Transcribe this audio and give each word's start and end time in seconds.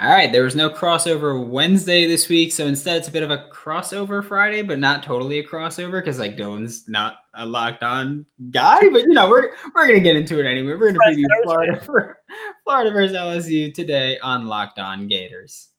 All 0.00 0.08
right, 0.08 0.30
there 0.30 0.44
was 0.44 0.54
no 0.54 0.70
crossover 0.70 1.44
Wednesday 1.44 2.06
this 2.06 2.28
week, 2.28 2.52
so 2.52 2.68
instead 2.68 2.98
it's 2.98 3.08
a 3.08 3.10
bit 3.10 3.24
of 3.24 3.32
a 3.32 3.48
crossover 3.52 4.24
Friday, 4.24 4.62
but 4.62 4.78
not 4.78 5.02
totally 5.02 5.40
a 5.40 5.44
crossover 5.44 6.00
because 6.00 6.20
like 6.20 6.36
Dylan's 6.36 6.88
not 6.88 7.16
a 7.34 7.44
locked 7.44 7.82
on 7.82 8.24
guy. 8.52 8.78
But 8.92 9.02
you 9.02 9.14
know, 9.14 9.28
we're 9.28 9.50
we're 9.74 9.88
gonna 9.88 9.98
get 9.98 10.14
into 10.14 10.38
it 10.38 10.46
anyway. 10.46 10.76
We're 10.76 10.92
gonna 10.92 11.00
preview 11.00 11.24
Florida 11.42 11.80
for 11.80 12.16
Florida 12.62 12.92
versus 12.92 13.16
LSU 13.16 13.74
today 13.74 14.20
on 14.20 14.46
Locked 14.46 14.78
On 14.78 15.08
Gators. 15.08 15.70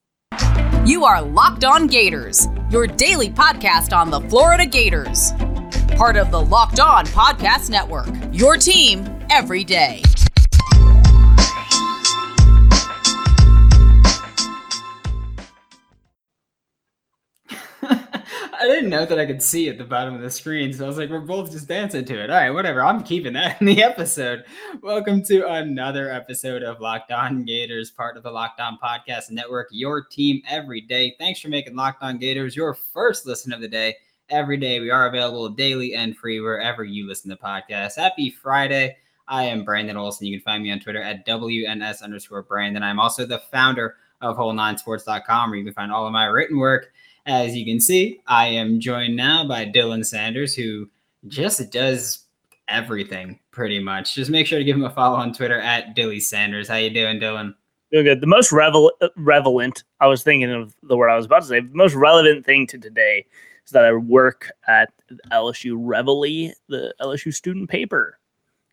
You 0.86 1.06
are 1.06 1.22
Locked 1.22 1.64
On 1.64 1.88
Gators, 1.88 2.46
your 2.70 2.88
daily 2.88 3.30
podcast 3.30 3.96
on 3.96 4.10
the 4.10 4.20
Florida 4.28 4.66
Gators, 4.66 5.32
part 5.96 6.18
of 6.18 6.30
the 6.30 6.42
Locked 6.42 6.82
On 6.82 7.06
Podcast 7.06 7.70
Network. 7.70 8.10
Your 8.34 8.58
team 8.58 9.08
every 9.30 9.64
day. 9.64 10.04
I 18.60 18.68
didn't 18.68 18.90
know 18.90 19.06
that 19.06 19.18
I 19.18 19.26
could 19.26 19.42
see 19.42 19.70
at 19.70 19.78
the 19.78 19.86
bottom 19.86 20.14
of 20.14 20.20
the 20.20 20.30
screen, 20.30 20.74
so 20.74 20.84
I 20.84 20.88
was 20.90 20.98
like, 20.98 21.10
we're 21.10 21.22
both 21.22 21.50
just 21.50 21.70
dancing 21.70 22.04
to 22.04 22.22
it. 22.22 22.30
All 22.30 22.36
right, 22.36 22.50
whatever. 22.50 22.84
I'm 22.84 23.04
keeping 23.04 23.32
that 23.32 23.62
in 23.62 23.68
the 23.68 23.82
episode. 23.86 24.44
Welcome 24.82 25.24
to 25.24 25.48
another 25.48 26.12
episode 26.12 26.62
of 26.62 26.82
Locked 26.82 27.14
On 27.14 27.46
Gators, 27.46 27.90
part 27.90 28.18
of 28.18 28.24
the 28.24 28.32
Locked 28.32 28.60
On 28.60 28.78
Podcast 28.84 29.32
Network, 29.32 29.70
your 29.72 30.04
team 30.04 30.42
every 30.46 30.82
day. 30.82 31.16
Thanks 31.18 31.40
for 31.40 31.48
making 31.48 31.78
Locked 31.78 32.04
On 32.04 32.18
Gators 32.18 32.54
your 32.54 32.74
first 32.74 33.26
listen 33.26 33.54
of 33.54 33.62
the 33.62 33.68
day. 33.70 33.96
Every 34.30 34.58
day, 34.58 34.82
we 34.82 34.90
are 34.90 35.08
available 35.08 35.48
daily 35.48 35.96
and 35.96 36.18
free 36.18 36.42
wherever 36.42 36.84
you 36.84 37.08
listen 37.08 37.30
to 37.30 37.38
podcasts. 37.38 37.96
Happy 37.96 38.30
Friday. 38.30 38.98
I 39.30 39.44
am 39.44 39.64
Brandon 39.64 39.96
Olson. 39.96 40.28
You 40.28 40.38
can 40.38 40.44
find 40.44 40.64
me 40.64 40.72
on 40.72 40.82
Twitter 40.82 41.02
at 41.02 41.26
WNS 41.26 42.04
underscore 42.04 42.44
Brandon. 42.44 42.84
I'm 42.84 43.00
also 43.00 43.26
the 43.26 43.40
founder 43.40 43.96
of 44.20 44.36
Whole9Sports.com, 44.36 45.50
where 45.50 45.60
you 45.60 45.64
can 45.64 45.74
find 45.74 45.94
all 45.94 46.06
of 46.06 46.12
my 46.12 46.26
written 46.26 46.58
work 46.58 46.92
as 47.30 47.56
you 47.56 47.64
can 47.64 47.80
see, 47.80 48.20
I 48.26 48.48
am 48.48 48.80
joined 48.80 49.16
now 49.16 49.48
by 49.48 49.66
Dylan 49.66 50.04
Sanders, 50.06 50.56
who 50.56 50.90
just 51.28 51.72
does 51.72 52.26
everything 52.68 53.40
pretty 53.52 53.80
much. 53.80 54.16
Just 54.16 54.32
make 54.32 54.48
sure 54.48 54.58
to 54.58 54.66
give 54.66 54.76
him 54.76 54.84
a 54.84 54.90
follow 54.90 55.16
on 55.16 55.32
Twitter 55.32 55.60
at 55.60 55.96
Dilly 55.96 56.20
Sanders. 56.20 56.68
How 56.68 56.76
you 56.76 56.90
doing, 56.90 57.20
Dylan? 57.20 57.54
Doing 57.92 58.06
good. 58.06 58.22
The 58.22 58.28
most 58.28 58.52
revel- 58.52 58.92
relevant, 59.16 59.84
I 60.00 60.08
was 60.08 60.24
thinking 60.24 60.52
of 60.52 60.76
the 60.84 60.98
word 60.98 61.10
I 61.10 61.16
was 61.16 61.28
about 61.28 61.44
to 61.44 61.48
say, 61.48 61.60
the 61.60 61.70
most 61.76 61.94
relevant 61.94 62.46
thing 62.46 62.66
to 62.68 62.80
today 62.80 63.26
is 63.66 63.72
that 63.72 63.86
I 63.86 63.94
work 63.94 64.50
at 64.68 64.92
LSU 65.32 65.76
Reveille, 65.78 66.54
the 66.68 66.94
LSU 67.00 67.34
student 67.34 67.70
paper. 67.70 68.18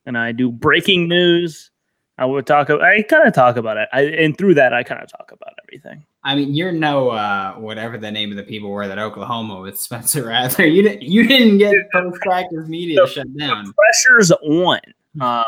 And 0.06 0.16
I 0.16 0.32
do 0.32 0.50
breaking 0.50 1.08
news. 1.08 1.70
I 2.16 2.24
would 2.24 2.46
talk. 2.46 2.70
About 2.70 2.82
I 2.82 3.02
kind 3.02 3.26
of 3.26 3.34
talk 3.34 3.56
about 3.56 3.76
it, 3.76 3.88
I, 3.92 4.02
and 4.02 4.38
through 4.38 4.54
that, 4.54 4.72
I 4.72 4.82
kind 4.82 5.02
of 5.02 5.10
talk 5.10 5.32
about 5.32 5.52
everything. 5.64 6.06
I 6.26 6.34
mean, 6.34 6.54
you're 6.54 6.72
no 6.72 7.10
uh, 7.10 7.54
whatever 7.54 7.96
the 7.96 8.10
name 8.10 8.32
of 8.32 8.36
the 8.36 8.42
people 8.42 8.68
were 8.68 8.88
that 8.88 8.98
Oklahoma 8.98 9.60
with 9.60 9.78
Spencer 9.78 10.26
Rattler. 10.26 10.64
You 10.64 10.82
didn't 10.82 11.02
you 11.02 11.24
didn't 11.24 11.58
get 11.58 11.72
post 11.92 12.20
practice 12.20 12.66
media 12.66 13.00
the, 13.00 13.06
shut 13.06 13.36
down. 13.36 13.66
The 13.66 13.72
pressure's 13.72 14.32
on. 14.32 14.80
Um, 15.20 15.44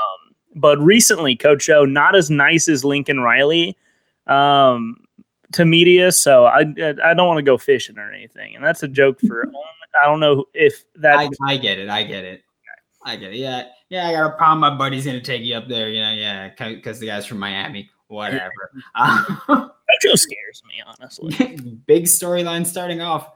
but 0.54 0.78
recently, 0.78 1.34
Coach 1.34 1.68
O 1.68 1.84
not 1.84 2.14
as 2.14 2.30
nice 2.30 2.68
as 2.68 2.84
Lincoln 2.84 3.18
Riley 3.18 3.76
um, 4.28 4.98
to 5.50 5.64
media, 5.64 6.12
so 6.12 6.46
I 6.46 6.60
I 6.60 7.12
don't 7.12 7.26
want 7.26 7.38
to 7.38 7.42
go 7.42 7.58
fishing 7.58 7.98
or 7.98 8.12
anything, 8.12 8.54
and 8.54 8.64
that's 8.64 8.84
a 8.84 8.88
joke 8.88 9.18
for. 9.26 9.50
I 10.00 10.06
don't 10.06 10.20
know 10.20 10.44
if 10.54 10.84
that. 10.94 11.18
I, 11.18 11.28
I 11.44 11.56
get 11.56 11.80
it. 11.80 11.88
I 11.88 12.04
get 12.04 12.24
it. 12.24 12.44
I 13.04 13.16
get 13.16 13.32
it. 13.32 13.38
Yeah, 13.38 13.64
yeah. 13.88 14.06
I 14.06 14.12
got 14.12 14.26
a 14.32 14.36
problem. 14.36 14.60
My 14.60 14.76
buddy's 14.76 15.06
gonna 15.06 15.20
take 15.20 15.42
you 15.42 15.56
up 15.56 15.66
there. 15.66 15.88
You 15.88 16.02
know, 16.02 16.12
yeah, 16.12 16.50
because 16.56 17.00
the 17.00 17.06
guy's 17.06 17.26
from 17.26 17.40
Miami. 17.40 17.90
Whatever. 18.06 18.52
Coach 19.90 20.12
O 20.12 20.14
scares 20.16 20.62
me, 20.66 20.82
honestly. 20.86 21.56
Big 21.86 22.04
storyline 22.04 22.66
starting 22.66 23.00
off. 23.00 23.30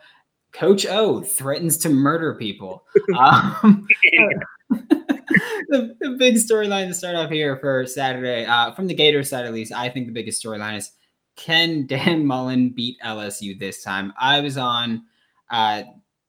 Coach 0.53 0.85
O 0.87 1.23
threatens 1.23 1.79
to 1.79 1.89
murder 1.89 2.35
people. 2.35 2.85
Um, 3.19 3.87
the, 4.71 5.97
the, 6.01 6.17
big 6.19 6.37
storyline 6.37 6.89
to 6.89 6.95
start 6.95 7.15
off 7.15 7.31
here 7.31 7.57
for 7.59 7.87
Saturday, 7.87 8.47
uh, 8.47 8.73
from 8.73 8.87
the 8.87 8.95
Gators 8.95 9.29
side 9.29 9.45
at 9.45 9.53
least, 9.53 9.73
I 9.73 9.89
think 9.91 10.07
the 10.07 10.13
biggest 10.13 10.43
storyline 10.43 10.79
is 10.79 10.93
can 11.37 11.87
Dan 11.87 12.27
Mullen 12.27 12.71
beat 12.71 12.99
LSU 13.05 13.59
this 13.59 13.83
time? 13.83 14.13
I 14.21 14.41
was 14.41 14.57
on 14.57 15.05
uh, 15.51 15.83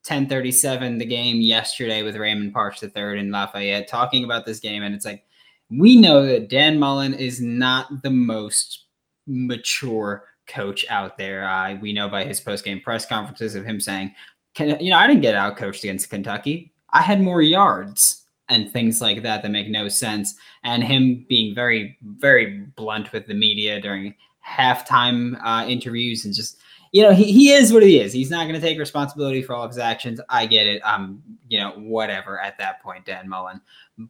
1037 0.05 0.97
the 0.97 1.05
game 1.05 1.41
yesterday 1.41 2.03
with 2.03 2.15
Raymond 2.15 2.53
Parks 2.53 2.83
III 2.83 3.19
in 3.19 3.31
Lafayette 3.31 3.87
talking 3.87 4.23
about 4.23 4.45
this 4.45 4.59
game, 4.59 4.83
and 4.83 4.93
it's 4.93 5.05
like 5.05 5.25
we 5.69 5.95
know 5.95 6.25
that 6.25 6.49
Dan 6.49 6.79
Mullen 6.79 7.13
is 7.13 7.41
not 7.41 8.03
the 8.03 8.11
most 8.11 8.85
mature 9.27 10.25
coach 10.47 10.85
out 10.89 11.17
there. 11.17 11.47
Uh, 11.47 11.75
we 11.75 11.93
know 11.93 12.09
by 12.09 12.23
his 12.23 12.39
post-game 12.39 12.81
press 12.81 13.05
conferences 13.05 13.55
of 13.55 13.65
him 13.65 13.79
saying, 13.79 14.13
"Can 14.53 14.79
you 14.79 14.89
know 14.89 14.97
I 14.97 15.07
didn't 15.07 15.21
get 15.21 15.35
out 15.35 15.57
coached 15.57 15.83
against 15.83 16.09
Kentucky. 16.09 16.73
I 16.91 17.01
had 17.01 17.21
more 17.21 17.41
yards." 17.41 18.19
And 18.49 18.71
things 18.71 18.99
like 18.99 19.23
that 19.23 19.41
that 19.41 19.51
make 19.51 19.69
no 19.69 19.87
sense. 19.87 20.35
And 20.65 20.83
him 20.83 21.25
being 21.29 21.55
very, 21.55 21.97
very 22.01 22.65
blunt 22.75 23.13
with 23.13 23.25
the 23.25 23.33
media 23.33 23.79
during 23.79 24.15
halftime 24.45 25.39
uh, 25.43 25.65
interviews 25.65 26.25
and 26.25 26.33
just 26.33 26.59
you 26.93 27.01
know, 27.01 27.11
he, 27.11 27.31
he 27.31 27.51
is 27.51 27.73
what 27.73 27.81
he 27.81 27.99
is. 27.99 28.13
He's 28.13 28.29
not 28.29 28.47
going 28.47 28.53
to 28.53 28.65
take 28.65 28.77
responsibility 28.77 29.41
for 29.41 29.55
all 29.55 29.63
of 29.63 29.71
his 29.71 29.79
actions. 29.79 30.21
I 30.29 30.45
get 30.45 30.67
it. 30.67 30.79
Um, 30.85 31.21
you 31.49 31.59
know, 31.59 31.71
whatever 31.71 32.39
at 32.39 32.57
that 32.59 32.83
point, 32.83 33.03
Dan 33.03 33.27
Mullen. 33.27 33.59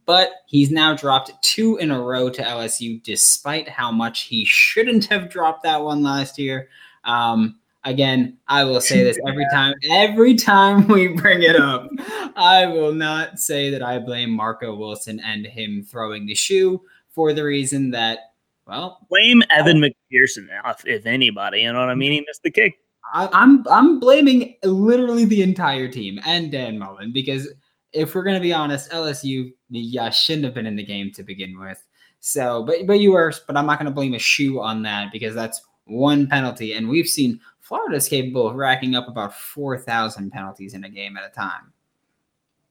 But 0.04 0.30
he's 0.46 0.70
now 0.70 0.94
dropped 0.94 1.32
two 1.42 1.78
in 1.78 1.90
a 1.90 2.00
row 2.00 2.28
to 2.28 2.42
LSU, 2.42 3.02
despite 3.02 3.68
how 3.70 3.90
much 3.90 4.22
he 4.24 4.44
shouldn't 4.44 5.06
have 5.06 5.30
dropped 5.30 5.62
that 5.62 5.82
one 5.82 6.02
last 6.02 6.38
year. 6.38 6.68
Um, 7.04 7.58
again, 7.84 8.36
I 8.48 8.64
will 8.64 8.82
say 8.82 9.02
this 9.02 9.18
every 9.26 9.46
time, 9.50 9.74
every 9.90 10.34
time 10.34 10.86
we 10.86 11.08
bring 11.08 11.42
it 11.42 11.56
up, 11.56 11.88
I 12.36 12.66
will 12.66 12.92
not 12.92 13.38
say 13.38 13.70
that 13.70 13.82
I 13.82 13.98
blame 13.98 14.30
Marco 14.30 14.76
Wilson 14.76 15.20
and 15.20 15.46
him 15.46 15.82
throwing 15.82 16.26
the 16.26 16.34
shoe 16.34 16.82
for 17.08 17.32
the 17.32 17.44
reason 17.44 17.92
that 17.92 18.33
well, 18.66 19.06
blame 19.10 19.42
Evan 19.50 19.78
McPherson 19.78 20.48
if, 20.64 20.86
if 20.86 21.06
anybody. 21.06 21.60
You 21.60 21.72
know 21.72 21.80
what 21.80 21.90
I 21.90 21.94
mean? 21.94 22.12
He 22.12 22.20
missed 22.26 22.42
the 22.42 22.50
kick. 22.50 22.78
I, 23.12 23.28
I'm 23.32 23.64
I'm 23.68 24.00
blaming 24.00 24.56
literally 24.62 25.24
the 25.24 25.42
entire 25.42 25.88
team 25.88 26.18
and 26.24 26.50
Dan 26.50 26.78
Mullen 26.78 27.12
because 27.12 27.48
if 27.92 28.14
we're 28.14 28.22
gonna 28.22 28.40
be 28.40 28.52
honest, 28.52 28.90
LSU 28.90 29.52
yeah 29.70 30.10
shouldn't 30.10 30.44
have 30.44 30.54
been 30.54 30.66
in 30.66 30.76
the 30.76 30.84
game 30.84 31.12
to 31.12 31.22
begin 31.22 31.58
with. 31.58 31.82
So, 32.20 32.64
but 32.64 32.86
but 32.86 33.00
you 33.00 33.12
were, 33.12 33.32
but 33.46 33.56
I'm 33.56 33.66
not 33.66 33.78
gonna 33.78 33.90
blame 33.90 34.14
a 34.14 34.18
shoe 34.18 34.60
on 34.60 34.82
that 34.82 35.12
because 35.12 35.34
that's 35.34 35.62
one 35.84 36.26
penalty, 36.26 36.72
and 36.72 36.88
we've 36.88 37.06
seen 37.06 37.38
Florida's 37.60 38.08
capable 38.08 38.48
of 38.48 38.56
racking 38.56 38.94
up 38.94 39.08
about 39.08 39.34
four 39.34 39.78
thousand 39.78 40.30
penalties 40.30 40.72
in 40.72 40.84
a 40.84 40.88
game 40.88 41.18
at 41.18 41.30
a 41.30 41.34
time. 41.34 41.72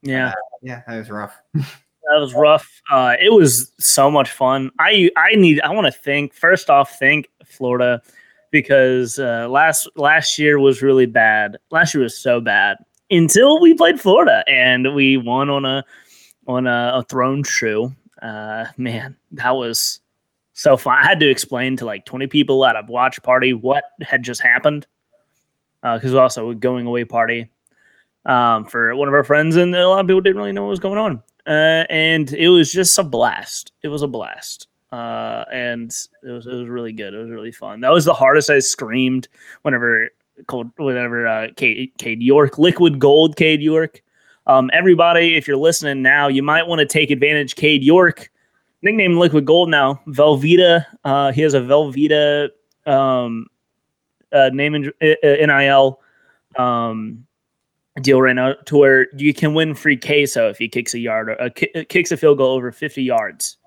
Yeah, 0.01 0.29
uh, 0.29 0.33
yeah, 0.63 0.81
that 0.87 0.97
was 0.97 1.09
rough. 1.11 1.39
that 2.09 2.19
was 2.19 2.33
rough. 2.33 2.81
Uh, 2.91 3.15
it 3.19 3.31
was 3.31 3.71
so 3.79 4.11
much 4.11 4.31
fun. 4.31 4.71
I 4.79 5.09
I 5.15 5.35
need 5.35 5.61
I 5.61 5.71
want 5.71 5.85
to 5.85 5.91
thank 5.91 6.33
first 6.33 6.69
off 6.69 6.99
thank 6.99 7.29
Florida 7.45 8.01
because 8.51 9.19
uh, 9.19 9.47
last 9.49 9.89
last 9.95 10.37
year 10.37 10.59
was 10.59 10.81
really 10.81 11.05
bad. 11.05 11.57
Last 11.71 11.93
year 11.93 12.03
was 12.03 12.17
so 12.17 12.41
bad 12.41 12.77
until 13.09 13.59
we 13.59 13.73
played 13.73 13.99
Florida 13.99 14.43
and 14.47 14.93
we 14.93 15.17
won 15.17 15.49
on 15.49 15.65
a 15.65 15.83
on 16.47 16.67
a, 16.67 16.91
a 16.95 17.03
throne 17.03 17.43
shoe. 17.43 17.93
Uh, 18.21 18.65
man, 18.77 19.15
that 19.31 19.55
was 19.55 19.99
so 20.53 20.77
fun. 20.77 20.97
I 20.97 21.05
had 21.05 21.19
to 21.21 21.29
explain 21.29 21.77
to 21.77 21.85
like 21.85 22.05
twenty 22.05 22.27
people 22.27 22.65
at 22.65 22.75
a 22.75 22.83
watch 22.87 23.21
party 23.23 23.53
what 23.53 23.85
had 24.01 24.23
just 24.23 24.41
happened 24.41 24.85
because 25.81 26.13
uh, 26.13 26.21
also 26.21 26.49
a 26.49 26.55
going 26.55 26.85
away 26.85 27.05
party 27.05 27.49
um, 28.25 28.65
for 28.65 28.93
one 28.95 29.07
of 29.07 29.13
our 29.13 29.23
friends, 29.23 29.55
and 29.55 29.73
a 29.73 29.87
lot 29.87 30.01
of 30.01 30.07
people 30.07 30.21
didn't 30.21 30.37
really 30.37 30.51
know 30.51 30.63
what 30.63 30.69
was 30.69 30.79
going 30.79 30.97
on 30.97 31.23
uh, 31.47 31.85
and 31.89 32.31
it 32.33 32.49
was 32.49 32.71
just 32.71 32.97
a 32.97 33.03
blast. 33.03 33.71
It 33.81 33.89
was 33.89 34.01
a 34.01 34.07
blast, 34.07 34.67
uh, 34.91 35.45
and 35.51 35.93
it 36.23 36.31
was 36.31 36.47
it 36.47 36.53
was 36.53 36.67
really 36.67 36.93
good. 36.93 37.13
It 37.13 37.17
was 37.17 37.29
really 37.29 37.51
fun. 37.51 37.81
That 37.81 37.91
was 37.91 38.05
the 38.05 38.13
hardest 38.13 38.49
I 38.49 38.59
screamed 38.59 39.27
whenever 39.63 40.09
cold 40.47 40.71
whenever 40.77 41.27
uh, 41.27 41.47
Cade, 41.55 41.91
Cade 41.97 42.21
York, 42.21 42.57
Liquid 42.57 42.99
Gold, 42.99 43.35
Cade 43.35 43.61
York. 43.61 44.01
Um, 44.47 44.69
everybody, 44.73 45.35
if 45.35 45.47
you're 45.47 45.57
listening 45.57 46.01
now, 46.01 46.27
you 46.27 46.43
might 46.43 46.67
want 46.67 46.79
to 46.79 46.85
take 46.85 47.11
advantage. 47.11 47.55
Cade 47.55 47.83
York, 47.83 48.31
nicknamed 48.81 49.17
Liquid 49.17 49.45
Gold 49.45 49.69
now, 49.69 50.01
Velveeta. 50.07 50.85
Uh, 51.03 51.31
he 51.31 51.41
has 51.41 51.53
a 51.53 51.61
Velveeta 51.61 52.49
um, 52.85 53.47
uh, 54.31 54.49
name 54.53 54.75
in 54.75 54.91
uh, 55.01 55.13
NIL. 55.23 55.99
Um, 56.57 57.25
deal 58.01 58.21
right 58.21 58.35
now 58.35 58.53
to 58.65 58.77
where 58.77 59.07
you 59.15 59.33
can 59.33 59.53
win 59.53 59.75
free 59.75 59.97
queso 59.97 60.49
if 60.49 60.57
he 60.57 60.67
kicks 60.67 60.93
a 60.93 60.99
yard 60.99 61.29
or 61.29 61.41
uh, 61.41 61.49
kicks 61.89 62.11
a 62.11 62.17
field 62.17 62.37
goal 62.37 62.55
over 62.55 62.71
50 62.71 63.03
yards. 63.03 63.57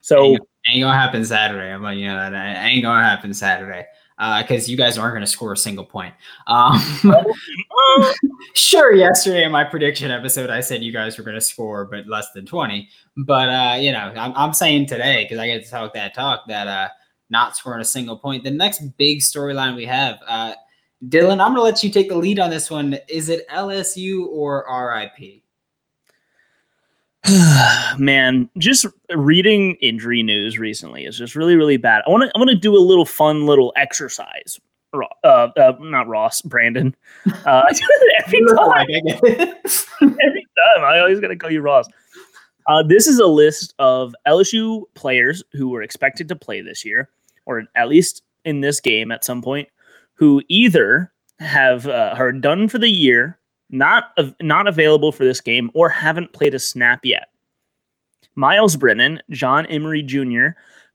So 0.00 0.22
ain't, 0.22 0.40
ain't 0.70 0.82
gonna 0.82 0.98
happen 0.98 1.24
Saturday. 1.24 1.72
I'm 1.72 1.82
like, 1.82 1.98
you 1.98 2.06
know, 2.06 2.30
that 2.30 2.64
ain't 2.64 2.82
gonna 2.82 3.04
happen 3.04 3.34
Saturday 3.34 3.86
because 4.16 4.66
uh, 4.66 4.70
you 4.70 4.76
guys 4.76 4.96
aren't 4.96 5.12
going 5.12 5.24
to 5.24 5.30
score 5.30 5.52
a 5.52 5.56
single 5.56 5.84
point. 5.84 6.14
Um, 6.46 6.80
sure, 8.54 8.94
yesterday 8.94 9.44
in 9.44 9.52
my 9.52 9.62
prediction 9.62 10.10
episode, 10.10 10.48
I 10.48 10.60
said 10.60 10.82
you 10.82 10.92
guys 10.92 11.18
were 11.18 11.24
going 11.24 11.36
to 11.36 11.40
score, 11.40 11.84
but 11.84 12.06
less 12.06 12.32
than 12.32 12.46
20. 12.46 12.88
But, 13.18 13.48
uh, 13.48 13.76
you 13.78 13.92
know, 13.92 14.12
I'm, 14.16 14.32
I'm 14.34 14.54
saying 14.54 14.86
today, 14.86 15.24
because 15.24 15.38
I 15.38 15.46
get 15.46 15.64
to 15.64 15.70
talk 15.70 15.92
that 15.94 16.14
talk, 16.14 16.48
that 16.48 16.66
uh, 16.66 16.88
not 17.28 17.56
scoring 17.56 17.82
a 17.82 17.84
single 17.84 18.16
point. 18.16 18.42
The 18.42 18.50
next 18.50 18.80
big 18.96 19.18
storyline 19.18 19.76
we 19.76 19.84
have, 19.84 20.18
uh, 20.26 20.54
Dylan, 21.04 21.40
I'm 21.40 21.54
going 21.54 21.56
to 21.56 21.62
let 21.62 21.84
you 21.84 21.90
take 21.90 22.08
the 22.08 22.16
lead 22.16 22.38
on 22.38 22.50
this 22.50 22.70
one. 22.70 22.98
Is 23.08 23.28
it 23.28 23.46
LSU 23.48 24.26
or 24.28 24.64
RIP? 24.68 25.42
Man, 27.98 28.48
just 28.58 28.86
reading 29.14 29.76
injury 29.80 30.22
news 30.22 30.58
recently 30.58 31.04
is 31.04 31.18
just 31.18 31.34
really, 31.34 31.56
really 31.56 31.76
bad. 31.76 32.02
I 32.06 32.10
want 32.10 32.24
to, 32.24 32.32
I 32.34 32.38
want 32.38 32.50
to 32.50 32.56
do 32.56 32.74
a 32.76 32.78
little 32.78 33.04
fun 33.04 33.46
little 33.46 33.72
exercise. 33.76 34.58
Uh, 34.94 35.48
uh, 35.56 35.72
not 35.80 36.08
Ross, 36.08 36.40
Brandon. 36.42 36.94
Uh, 37.44 37.64
every 38.26 38.46
time, 38.46 38.86
every 39.20 40.46
time, 40.46 40.84
I 40.84 41.00
always 41.00 41.20
got 41.20 41.28
to 41.28 41.36
call 41.36 41.50
you 41.50 41.60
Ross. 41.60 41.86
Uh, 42.68 42.82
this 42.82 43.06
is 43.06 43.18
a 43.18 43.26
list 43.26 43.74
of 43.78 44.14
LSU 44.26 44.84
players 44.94 45.42
who 45.52 45.68
were 45.68 45.82
expected 45.82 46.28
to 46.28 46.36
play 46.36 46.62
this 46.62 46.84
year, 46.84 47.10
or 47.44 47.64
at 47.74 47.88
least 47.88 48.22
in 48.44 48.60
this 48.60 48.80
game 48.80 49.12
at 49.12 49.24
some 49.24 49.42
point, 49.42 49.68
who 50.16 50.42
either 50.48 51.12
have 51.38 51.86
uh, 51.86 52.14
are 52.18 52.32
done 52.32 52.68
for 52.68 52.78
the 52.78 52.90
year, 52.90 53.38
not 53.70 54.16
not 54.40 54.66
available 54.66 55.12
for 55.12 55.24
this 55.24 55.40
game, 55.40 55.70
or 55.74 55.88
haven't 55.88 56.32
played 56.32 56.54
a 56.54 56.58
snap 56.58 57.04
yet. 57.04 57.28
Myles 58.34 58.76
Brennan, 58.76 59.22
John 59.30 59.64
Emery 59.66 60.02
Jr., 60.02 60.48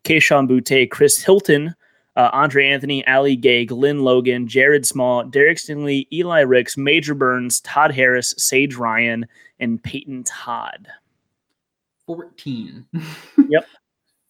Kayshon 0.04 0.48
Boutte, 0.48 0.90
Chris 0.92 1.24
Hilton, 1.24 1.76
uh, 2.16 2.30
Andre 2.34 2.68
Anthony, 2.68 3.06
Ali 3.08 3.36
Gaye, 3.36 3.66
Glenn 3.66 4.02
Logan, 4.02 4.48
Jared 4.48 4.86
Small, 4.86 5.24
Derek 5.24 5.58
Stingley, 5.58 6.08
Eli 6.12 6.42
Ricks, 6.42 6.78
Major 6.78 7.16
Burns, 7.16 7.62
Todd 7.62 7.92
Harris, 7.92 8.34
Sage 8.38 8.76
Ryan, 8.76 9.26
and 9.60 9.82
Peyton 9.82 10.24
Todd. 10.24 10.88
14. 12.06 12.86
Yep. 13.50 13.66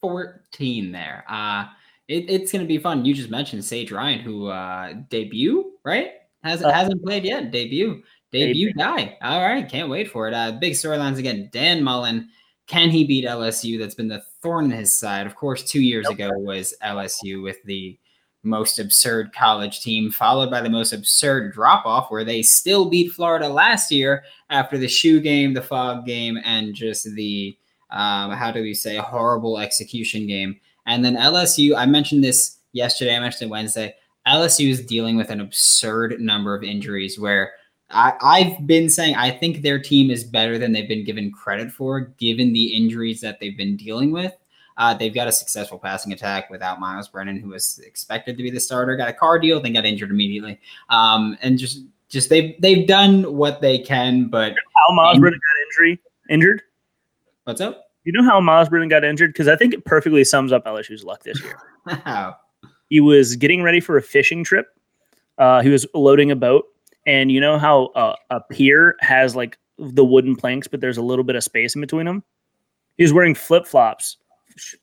14 0.01 0.91
there. 0.91 1.23
Uh, 1.29 1.65
it, 2.11 2.29
it's 2.29 2.51
going 2.51 2.61
to 2.61 2.67
be 2.67 2.77
fun. 2.77 3.05
You 3.05 3.13
just 3.13 3.29
mentioned 3.29 3.63
Sage 3.63 3.91
Ryan, 3.91 4.19
who 4.19 4.47
uh, 4.47 4.93
debut, 5.09 5.71
right? 5.83 6.11
Hasn't 6.43 6.69
uh, 6.69 6.73
hasn't 6.73 7.03
played 7.03 7.23
yet. 7.23 7.51
Debut, 7.51 8.03
debut 8.31 8.73
guy. 8.73 9.17
All 9.21 9.41
right, 9.41 9.67
can't 9.67 9.89
wait 9.89 10.09
for 10.09 10.27
it. 10.27 10.33
Uh, 10.33 10.53
big 10.53 10.73
storylines 10.73 11.19
again. 11.19 11.49
Dan 11.53 11.83
Mullen, 11.83 12.29
can 12.67 12.89
he 12.89 13.05
beat 13.05 13.25
LSU? 13.25 13.79
That's 13.79 13.95
been 13.95 14.07
the 14.07 14.23
thorn 14.41 14.65
in 14.65 14.71
his 14.71 14.91
side. 14.91 15.25
Of 15.25 15.35
course, 15.35 15.63
two 15.63 15.81
years 15.81 16.07
ago 16.09 16.29
was 16.33 16.73
LSU 16.83 17.41
with 17.41 17.63
the 17.63 17.97
most 18.43 18.79
absurd 18.79 19.33
college 19.33 19.81
team, 19.81 20.11
followed 20.11 20.49
by 20.49 20.61
the 20.61 20.69
most 20.69 20.93
absurd 20.93 21.53
drop 21.53 21.85
off, 21.85 22.09
where 22.09 22.25
they 22.25 22.41
still 22.41 22.89
beat 22.89 23.11
Florida 23.11 23.47
last 23.47 23.91
year 23.91 24.23
after 24.49 24.77
the 24.77 24.87
shoe 24.87 25.21
game, 25.21 25.53
the 25.53 25.61
fog 25.61 26.05
game, 26.05 26.37
and 26.43 26.73
just 26.73 27.05
the 27.15 27.55
um, 27.91 28.31
how 28.31 28.51
do 28.51 28.61
we 28.61 28.73
say 28.73 28.97
horrible 28.97 29.59
execution 29.59 30.25
game. 30.25 30.59
And 30.85 31.03
then 31.03 31.15
LSU, 31.15 31.75
I 31.75 31.85
mentioned 31.85 32.23
this 32.23 32.57
yesterday, 32.73 33.15
I 33.15 33.19
mentioned 33.19 33.49
it 33.49 33.51
Wednesday. 33.51 33.95
LSU 34.27 34.69
is 34.69 34.85
dealing 34.85 35.17
with 35.17 35.29
an 35.29 35.41
absurd 35.41 36.19
number 36.19 36.55
of 36.55 36.63
injuries 36.63 37.19
where 37.19 37.53
I, 37.89 38.13
I've 38.21 38.67
been 38.67 38.89
saying 38.89 39.15
I 39.15 39.31
think 39.31 39.61
their 39.61 39.79
team 39.79 40.11
is 40.11 40.23
better 40.23 40.57
than 40.57 40.71
they've 40.71 40.87
been 40.87 41.05
given 41.05 41.31
credit 41.31 41.71
for, 41.71 41.99
given 41.99 42.53
the 42.53 42.75
injuries 42.75 43.21
that 43.21 43.39
they've 43.39 43.57
been 43.57 43.75
dealing 43.75 44.11
with. 44.11 44.33
Uh, 44.77 44.93
they've 44.93 45.13
got 45.13 45.27
a 45.27 45.31
successful 45.31 45.77
passing 45.77 46.13
attack 46.13 46.49
without 46.49 46.79
Myles 46.79 47.07
Brennan, 47.07 47.39
who 47.39 47.49
was 47.49 47.79
expected 47.79 48.37
to 48.37 48.43
be 48.43 48.49
the 48.49 48.59
starter. 48.59 48.95
Got 48.95 49.09
a 49.09 49.13
car 49.13 49.37
deal, 49.37 49.59
then 49.61 49.73
got 49.73 49.85
injured 49.85 50.11
immediately. 50.11 50.59
Um, 50.89 51.37
and 51.41 51.57
just 51.57 51.83
just 52.09 52.29
they've 52.29 52.59
they've 52.59 52.87
done 52.87 53.35
what 53.35 53.61
they 53.61 53.79
can, 53.79 54.27
but 54.27 54.53
how 54.53 54.95
Myles 54.95 55.19
Brennan 55.19 55.39
got 55.39 55.67
injury 55.67 56.01
injured? 56.29 56.61
What's 57.43 57.61
up? 57.61 57.90
You 58.03 58.11
know 58.11 58.23
how 58.23 58.39
Myles 58.41 58.69
Brennan 58.69 58.89
got 58.89 59.03
injured? 59.03 59.31
Because 59.31 59.47
I 59.47 59.55
think 59.55 59.73
it 59.73 59.85
perfectly 59.85 60.23
sums 60.23 60.51
up 60.51 60.65
LSU's 60.65 61.03
luck 61.03 61.23
this 61.23 61.41
year. 61.41 62.35
He 62.89 62.99
was 62.99 63.37
getting 63.37 63.63
ready 63.63 63.79
for 63.79 63.95
a 63.95 64.01
fishing 64.01 64.43
trip. 64.43 64.67
Uh, 65.37 65.61
he 65.61 65.69
was 65.69 65.85
loading 65.93 66.29
a 66.29 66.35
boat, 66.35 66.65
and 67.07 67.31
you 67.31 67.39
know 67.39 67.57
how 67.57 67.85
uh, 67.95 68.15
a 68.29 68.41
pier 68.41 68.97
has 68.99 69.33
like 69.33 69.57
the 69.77 70.03
wooden 70.03 70.35
planks, 70.35 70.67
but 70.67 70.81
there's 70.81 70.97
a 70.97 71.01
little 71.01 71.23
bit 71.23 71.37
of 71.37 71.43
space 71.43 71.73
in 71.73 71.79
between 71.79 72.05
them. 72.05 72.21
He 72.97 73.03
was 73.03 73.13
wearing 73.13 73.33
flip 73.33 73.65
flops, 73.65 74.17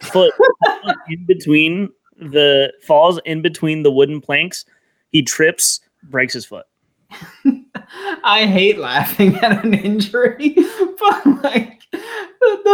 foot 0.01 0.33
in 1.11 1.27
between 1.27 1.91
the 2.17 2.73
falls 2.83 3.21
in 3.27 3.43
between 3.43 3.83
the 3.83 3.93
wooden 3.93 4.23
planks. 4.23 4.65
He 5.11 5.23
trips, 5.23 5.81
breaks 6.05 6.33
his 6.33 6.47
foot. 6.47 6.65
I 8.25 8.47
hate 8.47 8.79
laughing 8.79 9.37
at 9.37 9.65
an 9.65 9.75
injury, 9.75 10.57
but 10.99 11.43
like 11.43 11.83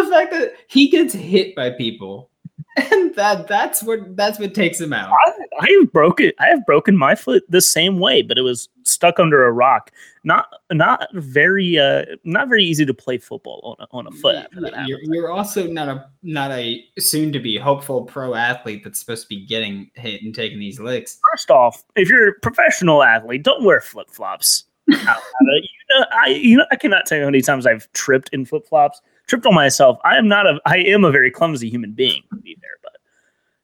the, 0.08 0.14
fact 0.14 0.32
that 0.32 0.54
he 0.68 0.88
gets 0.88 1.14
hit 1.14 1.54
by 1.54 1.70
people 1.70 2.30
and 2.92 3.14
that 3.14 3.46
that's 3.46 3.84
what 3.84 4.16
that's 4.16 4.40
what 4.40 4.52
takes 4.52 4.80
him 4.80 4.92
out. 4.92 5.12
I, 5.26 5.32
I 5.60 5.76
have 5.78 5.92
broken 5.92 6.32
I 6.40 6.46
have 6.46 6.66
broken 6.66 6.96
my 6.96 7.14
foot 7.14 7.44
the 7.48 7.60
same 7.60 8.00
way, 8.00 8.22
but 8.22 8.36
it 8.36 8.42
was 8.42 8.68
stuck 8.82 9.20
under 9.20 9.44
a 9.44 9.52
rock. 9.52 9.92
Not 10.24 10.48
not 10.72 11.06
very 11.14 11.78
uh 11.78 12.04
not 12.24 12.48
very 12.48 12.64
easy 12.64 12.84
to 12.84 12.92
play 12.92 13.18
football 13.18 13.76
on 13.78 13.86
a, 13.86 13.96
on 13.96 14.06
a 14.08 14.10
foot 14.10 14.34
after 14.34 14.60
that. 14.62 14.88
You're, 14.88 14.98
you're 15.04 15.30
also 15.30 15.68
not 15.68 15.88
a 15.88 16.08
not 16.24 16.50
a 16.50 16.84
soon 16.98 17.32
to 17.32 17.38
be 17.38 17.56
hopeful 17.56 18.02
pro 18.02 18.34
athlete 18.34 18.82
that's 18.82 18.98
supposed 18.98 19.22
to 19.22 19.28
be 19.28 19.46
getting 19.46 19.88
hit 19.94 20.22
and 20.22 20.34
taking 20.34 20.58
these 20.58 20.80
licks. 20.80 21.20
First 21.30 21.52
off, 21.52 21.84
if 21.94 22.08
you're 22.08 22.30
a 22.30 22.40
professional 22.40 23.04
athlete, 23.04 23.44
don't 23.44 23.62
wear 23.62 23.80
flip 23.80 24.10
flops. 24.10 24.64
you 24.88 24.96
know, 24.96 26.06
I 26.10 26.28
you 26.28 26.56
know 26.56 26.66
I 26.72 26.76
cannot 26.76 27.06
tell 27.06 27.18
you 27.18 27.24
how 27.24 27.28
many 27.28 27.40
times 27.40 27.66
I've 27.66 27.90
tripped 27.92 28.30
in 28.30 28.44
flip 28.44 28.66
flops 28.66 29.00
tripped 29.26 29.46
on 29.46 29.54
myself. 29.54 29.98
I 30.04 30.16
am 30.16 30.28
not 30.28 30.46
a 30.46 30.60
I 30.66 30.78
am 30.78 31.04
a 31.04 31.10
very 31.10 31.30
clumsy 31.30 31.68
human 31.68 31.92
being 31.92 32.22
to 32.30 32.40
be 32.40 32.56
fair, 32.60 32.70
but 32.82 32.96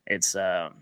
it's 0.06 0.34
um 0.34 0.74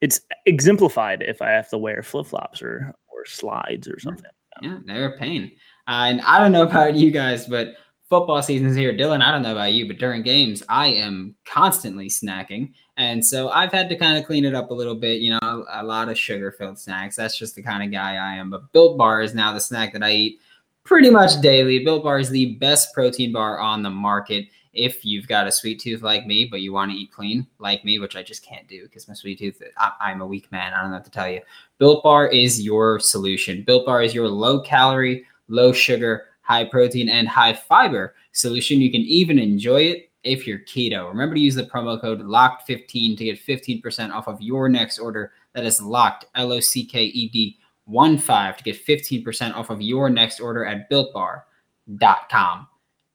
it's 0.00 0.20
exemplified 0.46 1.22
if 1.22 1.40
I 1.40 1.50
have 1.50 1.68
to 1.70 1.78
wear 1.78 2.02
flip 2.02 2.26
flops 2.26 2.62
or 2.62 2.94
or 3.08 3.26
slides 3.26 3.88
or 3.88 3.98
something. 3.98 4.30
Yeah, 4.62 4.78
they're 4.84 5.14
a 5.14 5.18
pain. 5.18 5.52
Uh, 5.86 6.06
and 6.08 6.20
I 6.22 6.38
don't 6.38 6.52
know 6.52 6.62
about 6.62 6.94
you 6.94 7.10
guys, 7.10 7.46
but 7.46 7.74
football 8.08 8.42
season's 8.42 8.76
here. 8.76 8.92
Dylan, 8.92 9.22
I 9.22 9.32
don't 9.32 9.42
know 9.42 9.52
about 9.52 9.72
you, 9.72 9.86
but 9.86 9.98
during 9.98 10.22
games, 10.22 10.62
I 10.68 10.88
am 10.88 11.34
constantly 11.44 12.08
snacking. 12.08 12.72
And 12.96 13.24
so 13.24 13.48
I've 13.48 13.72
had 13.72 13.88
to 13.88 13.96
kind 13.96 14.16
of 14.16 14.24
clean 14.24 14.44
it 14.44 14.54
up 14.54 14.70
a 14.70 14.74
little 14.74 14.94
bit, 14.94 15.20
you 15.20 15.30
know, 15.30 15.38
a, 15.42 15.82
a 15.82 15.84
lot 15.84 16.08
of 16.08 16.18
sugar 16.18 16.52
filled 16.52 16.78
snacks. 16.78 17.16
That's 17.16 17.36
just 17.36 17.56
the 17.56 17.62
kind 17.62 17.82
of 17.82 17.90
guy 17.90 18.14
I 18.16 18.36
am. 18.36 18.50
But 18.50 18.72
Built 18.72 18.96
Bar 18.96 19.22
is 19.22 19.34
now 19.34 19.52
the 19.52 19.60
snack 19.60 19.92
that 19.94 20.02
I 20.02 20.12
eat 20.12 20.40
pretty 20.84 21.10
much 21.10 21.40
daily. 21.40 21.82
Built 21.82 22.04
Bar 22.04 22.18
is 22.18 22.30
the 22.30 22.54
best 22.56 22.94
protein 22.94 23.32
bar 23.32 23.58
on 23.58 23.82
the 23.82 23.90
market. 23.90 24.46
If 24.74 25.04
you've 25.04 25.28
got 25.28 25.46
a 25.46 25.52
sweet 25.52 25.80
tooth 25.80 26.02
like 26.02 26.26
me, 26.26 26.44
but 26.44 26.60
you 26.60 26.72
want 26.72 26.90
to 26.90 26.96
eat 26.96 27.12
clean 27.12 27.46
like 27.58 27.84
me, 27.84 27.98
which 27.98 28.16
I 28.16 28.22
just 28.22 28.44
can't 28.44 28.68
do 28.68 28.82
because 28.82 29.08
my 29.08 29.14
sweet 29.14 29.38
tooth, 29.38 29.62
I, 29.76 30.10
am 30.10 30.20
a 30.20 30.26
weak 30.26 30.50
man. 30.52 30.72
I 30.72 30.80
don't 30.80 30.90
know 30.90 30.96
what 30.96 31.04
to 31.04 31.10
tell 31.10 31.28
you. 31.28 31.40
Built 31.78 32.02
Bar 32.02 32.28
is 32.28 32.60
your 32.60 32.98
solution. 32.98 33.62
Built 33.62 33.86
Bar 33.86 34.02
is 34.02 34.14
your 34.14 34.28
low 34.28 34.60
calorie, 34.60 35.24
low 35.48 35.72
sugar, 35.72 36.26
high 36.42 36.64
protein, 36.64 37.08
and 37.08 37.28
high 37.28 37.54
fiber 37.54 38.14
solution. 38.32 38.80
You 38.80 38.90
can 38.90 39.02
even 39.02 39.38
enjoy 39.38 39.82
it 39.82 40.10
if 40.24 40.46
you're 40.46 40.60
keto. 40.60 41.08
Remember 41.08 41.36
to 41.36 41.40
use 41.40 41.54
the 41.54 41.62
promo 41.62 42.00
code 42.00 42.20
LOCKED15 42.20 43.16
to 43.18 43.24
get 43.24 43.46
15% 43.46 44.12
off 44.12 44.26
of 44.26 44.42
your 44.42 44.68
next 44.68 44.98
order. 44.98 45.32
That 45.54 45.64
is 45.64 45.80
locked, 45.80 46.26
L 46.34 46.52
O 46.52 46.58
C 46.58 46.84
K 46.84 47.04
E 47.04 47.28
D 47.28 47.58
one 47.84 48.18
five 48.18 48.56
to 48.56 48.64
get 48.64 48.86
15% 48.86 49.54
off 49.54 49.70
of 49.70 49.82
your 49.82 50.10
next 50.10 50.40
order 50.40 50.64
at 50.64 50.90
builtbar.com. 50.90 52.68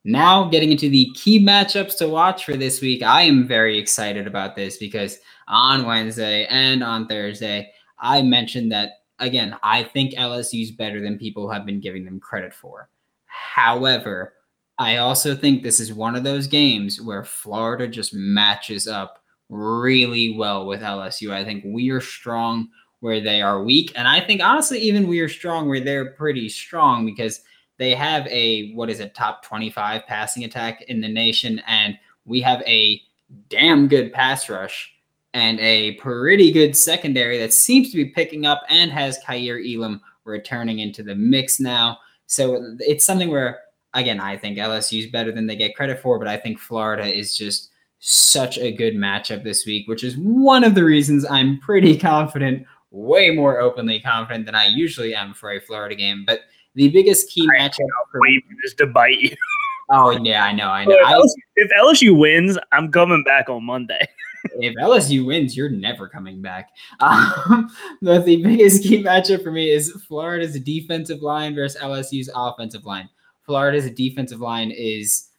Now, 0.05 0.49
getting 0.49 0.71
into 0.71 0.89
the 0.89 1.11
key 1.13 1.43
matchups 1.43 1.97
to 1.97 2.07
watch 2.07 2.45
for 2.45 2.55
this 2.55 2.81
week, 2.81 3.03
I 3.03 3.23
am 3.23 3.47
very 3.47 3.77
excited 3.77 4.27
about 4.27 4.55
this 4.55 4.77
because 4.77 5.19
on 5.47 5.85
Wednesday 5.85 6.45
and 6.45 6.83
on 6.83 7.07
Thursday, 7.07 7.71
I 7.99 8.21
mentioned 8.21 8.71
that 8.71 8.91
again, 9.19 9.55
I 9.61 9.83
think 9.83 10.13
LSU 10.13 10.63
is 10.63 10.71
better 10.71 11.01
than 11.01 11.17
people 11.17 11.49
have 11.49 11.65
been 11.65 11.81
giving 11.81 12.05
them 12.05 12.19
credit 12.19 12.53
for. 12.53 12.89
However, 13.25 14.33
I 14.77 14.97
also 14.97 15.35
think 15.35 15.61
this 15.61 15.81
is 15.81 15.93
one 15.93 16.15
of 16.15 16.23
those 16.23 16.47
games 16.47 17.01
where 17.01 17.25
Florida 17.25 17.87
just 17.87 18.13
matches 18.13 18.87
up 18.87 19.21
really 19.49 20.37
well 20.37 20.65
with 20.65 20.81
LSU. 20.81 21.31
I 21.31 21.43
think 21.43 21.63
we 21.65 21.89
are 21.89 21.99
strong 21.99 22.69
where 22.99 23.21
they 23.21 23.41
are 23.41 23.63
weak. 23.63 23.91
And 23.95 24.07
I 24.07 24.19
think 24.19 24.41
honestly, 24.41 24.79
even 24.79 25.07
we 25.07 25.19
are 25.19 25.29
strong 25.29 25.67
where 25.69 25.79
they're 25.79 26.11
pretty 26.11 26.49
strong 26.49 27.05
because 27.05 27.41
they 27.77 27.95
have 27.95 28.27
a 28.27 28.73
what 28.73 28.89
is 28.89 28.99
it, 28.99 29.15
top 29.15 29.43
25 29.43 30.05
passing 30.05 30.43
attack 30.43 30.81
in 30.83 30.99
the 31.01 31.07
nation, 31.07 31.61
and 31.67 31.97
we 32.25 32.41
have 32.41 32.61
a 32.67 33.01
damn 33.49 33.87
good 33.87 34.11
pass 34.11 34.49
rush 34.49 34.93
and 35.33 35.59
a 35.59 35.93
pretty 35.93 36.51
good 36.51 36.75
secondary 36.75 37.37
that 37.37 37.53
seems 37.53 37.91
to 37.91 37.97
be 37.97 38.05
picking 38.05 38.45
up 38.45 38.63
and 38.69 38.91
has 38.91 39.19
Kaiir 39.25 39.59
Elam 39.59 40.01
returning 40.25 40.79
into 40.79 41.03
the 41.03 41.15
mix 41.15 41.59
now. 41.59 41.99
So 42.25 42.75
it's 42.79 43.05
something 43.05 43.29
where 43.29 43.59
again, 43.93 44.19
I 44.19 44.37
think 44.37 44.57
LSU 44.57 44.99
is 44.99 45.11
better 45.11 45.31
than 45.31 45.47
they 45.47 45.55
get 45.55 45.75
credit 45.75 45.99
for, 45.99 46.19
but 46.19 46.27
I 46.27 46.37
think 46.37 46.59
Florida 46.59 47.05
is 47.05 47.35
just 47.35 47.71
such 47.99 48.57
a 48.57 48.71
good 48.71 48.95
matchup 48.95 49.43
this 49.43 49.65
week, 49.65 49.87
which 49.87 50.03
is 50.03 50.15
one 50.17 50.63
of 50.63 50.75
the 50.75 50.83
reasons 50.83 51.25
I'm 51.25 51.59
pretty 51.59 51.97
confident 51.97 52.65
way 52.91 53.29
more 53.31 53.59
openly 53.59 53.99
confident 53.99 54.45
than 54.45 54.55
I 54.55 54.67
usually 54.67 55.13
am 55.13 55.33
for 55.33 55.51
a 55.51 55.59
Florida 55.59 55.95
game. 55.95 56.23
But 56.25 56.41
the 56.75 56.89
biggest 56.89 57.29
key 57.29 57.47
I 57.55 57.61
matchup 57.61 57.87
for 58.11 58.21
wait 58.21 58.43
just 58.63 58.77
to 58.77 58.87
bite 58.87 59.19
you. 59.19 59.35
oh 59.91 60.11
yeah, 60.11 60.43
I 60.43 60.51
know, 60.51 60.67
I 60.67 60.85
know. 60.85 60.95
If 60.95 61.07
LSU, 61.07 61.33
if 61.55 61.71
LSU 61.79 62.19
wins, 62.19 62.57
I'm 62.71 62.91
coming 62.91 63.23
back 63.23 63.49
on 63.49 63.63
Monday. 63.63 64.07
if 64.59 64.75
LSU 64.75 65.25
wins, 65.25 65.55
you're 65.55 65.69
never 65.69 66.07
coming 66.07 66.41
back. 66.41 66.69
Um, 67.01 67.69
but 68.01 68.25
the 68.25 68.43
biggest 68.43 68.83
key 68.83 69.01
matchup 69.03 69.43
for 69.43 69.51
me 69.51 69.69
is 69.69 69.91
Florida's 70.07 70.59
defensive 70.59 71.21
line 71.21 71.55
versus 71.55 71.81
LSU's 71.81 72.29
offensive 72.33 72.85
line. 72.85 73.09
Florida's 73.45 73.89
defensive 73.91 74.39
line 74.39 74.71
is 74.71 75.29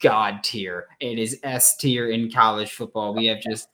god 0.00 0.42
tier. 0.42 0.86
It 1.00 1.18
is 1.18 1.40
S 1.42 1.76
tier 1.76 2.10
in 2.10 2.30
college 2.30 2.72
football. 2.72 3.14
We 3.14 3.26
have 3.26 3.40
just 3.40 3.68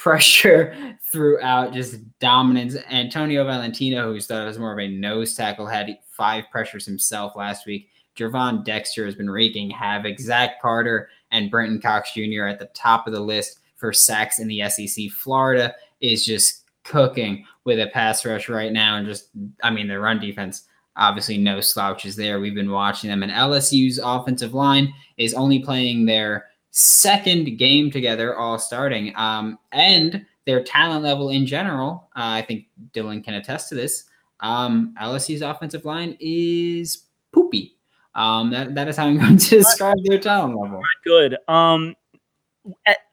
pressure 0.00 0.96
throughout, 1.12 1.74
just 1.74 1.96
dominance. 2.20 2.76
Antonio 2.90 3.44
Valentino, 3.44 4.12
who 4.12 4.20
thought 4.20 4.46
was 4.46 4.58
more 4.58 4.72
of 4.72 4.78
a 4.78 4.88
nose 4.88 5.34
tackle, 5.34 5.66
had 5.66 5.98
five 6.10 6.44
pressures 6.50 6.86
himself 6.86 7.36
last 7.36 7.66
week. 7.66 7.90
Gervon 8.16 8.64
Dexter 8.64 9.04
has 9.04 9.14
been 9.14 9.30
wreaking 9.30 9.70
havoc. 9.70 10.18
Zach 10.18 10.60
Carter 10.60 11.10
and 11.32 11.50
Brenton 11.50 11.80
Cox 11.80 12.14
Jr. 12.14 12.46
at 12.46 12.58
the 12.58 12.70
top 12.74 13.06
of 13.06 13.12
the 13.12 13.20
list 13.20 13.60
for 13.76 13.92
sacks 13.92 14.38
in 14.38 14.48
the 14.48 14.68
SEC. 14.68 15.10
Florida 15.10 15.74
is 16.00 16.24
just 16.24 16.64
cooking 16.82 17.44
with 17.64 17.78
a 17.78 17.88
pass 17.88 18.24
rush 18.24 18.48
right 18.48 18.72
now, 18.72 18.96
and 18.96 19.06
just 19.06 19.28
I 19.62 19.70
mean 19.70 19.86
their 19.86 20.00
run 20.00 20.18
defense. 20.18 20.64
Obviously, 20.96 21.38
no 21.38 21.60
slouches 21.60 22.16
there. 22.16 22.40
We've 22.40 22.54
been 22.54 22.70
watching 22.70 23.10
them, 23.10 23.22
and 23.22 23.32
LSU's 23.32 24.00
offensive 24.02 24.54
line 24.54 24.92
is 25.18 25.34
only 25.34 25.60
playing 25.60 26.06
their 26.06 26.49
second 26.70 27.58
game 27.58 27.90
together, 27.90 28.36
all 28.36 28.58
starting, 28.58 29.14
um, 29.16 29.58
and 29.72 30.24
their 30.46 30.62
talent 30.62 31.02
level 31.02 31.30
in 31.30 31.46
general. 31.46 32.08
Uh, 32.16 32.40
I 32.40 32.42
think 32.42 32.66
Dylan 32.92 33.22
can 33.22 33.34
attest 33.34 33.68
to 33.70 33.74
this. 33.74 34.04
Um, 34.40 34.94
LSU's 35.00 35.42
offensive 35.42 35.84
line 35.84 36.16
is 36.20 37.04
poopy. 37.32 37.76
Um, 38.14 38.50
that, 38.50 38.74
that 38.74 38.88
is 38.88 38.96
how 38.96 39.06
I'm 39.06 39.18
going 39.18 39.36
to 39.38 39.58
describe 39.58 39.98
their 40.04 40.18
talent 40.18 40.58
level. 40.58 40.80
Good. 41.04 41.36
Um, 41.48 41.94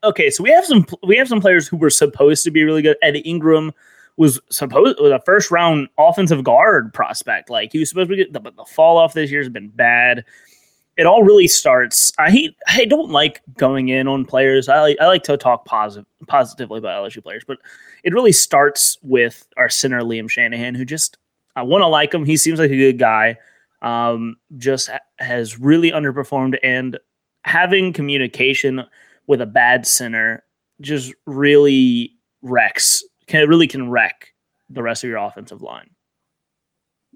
okay, 0.04 0.30
so 0.30 0.44
we 0.44 0.52
have 0.52 0.66
some 0.66 0.86
we 1.04 1.18
have 1.18 1.28
some 1.28 1.42
players 1.42 1.68
who 1.68 1.78
were 1.78 1.90
supposed 1.90 2.44
to 2.44 2.52
be 2.52 2.64
really 2.64 2.82
good. 2.82 2.98
Ed 3.02 3.22
Ingram 3.24 3.72
was 4.18 4.40
supposed 4.50 5.00
was 5.00 5.12
a 5.12 5.22
first 5.26 5.52
round 5.52 5.88
offensive 5.98 6.44
guard 6.44 6.94
prospect. 6.94 7.50
Like 7.50 7.72
he 7.72 7.80
was 7.80 7.90
supposed 7.90 8.10
to 8.10 8.16
be 8.16 8.24
good, 8.24 8.44
but 8.44 8.56
the 8.56 8.66
fall 8.66 8.98
off 8.98 9.14
this 9.14 9.32
year 9.32 9.42
has 9.42 9.50
been 9.50 9.70
bad. 9.70 10.26
It 10.98 11.06
all 11.06 11.24
really 11.24 11.48
starts. 11.48 12.12
I 12.18 12.32
hate. 12.32 12.56
I 12.68 12.86
don't 12.86 13.12
like 13.12 13.42
going 13.58 13.90
in 13.90 14.08
on 14.08 14.26
players. 14.26 14.68
I 14.68 14.82
like. 14.82 14.98
I 15.00 15.08
like 15.08 15.24
to 15.24 15.38
talk 15.38 15.66
positive, 15.66 16.06
positively 16.28 16.80
about 16.80 17.04
LSU 17.04 17.24
players, 17.24 17.44
but 17.46 17.60
it 18.04 18.14
really 18.14 18.32
starts 18.32 18.98
with 19.02 19.48
our 19.58 19.70
center 19.70 20.02
Liam 20.02 20.30
Shanahan, 20.30 20.76
who 20.76 20.86
just 20.86 21.18
I 21.56 21.62
want 21.64 21.84
to 21.84 21.88
like 21.88 22.14
him. 22.14 22.26
He 22.26 22.38
seems 22.38 22.60
like 22.60 22.72
a 22.72 22.78
good 22.78 23.00
guy. 23.00 23.38
Um, 23.84 24.38
just 24.58 24.90
has 25.20 25.60
really 25.60 25.92
underperformed, 25.92 26.58
and 26.64 26.98
having 27.44 27.94
communication 27.94 28.84
with 29.28 29.42
a 29.42 29.46
bad 29.46 29.86
center 29.86 30.44
just 30.82 31.14
really 31.26 32.14
wrecks 32.42 33.04
can 33.28 33.42
it 33.42 33.48
really 33.48 33.68
can 33.68 33.90
wreck 33.90 34.34
the 34.70 34.82
rest 34.82 35.04
of 35.04 35.10
your 35.10 35.20
offensive 35.20 35.62
line. 35.62 35.90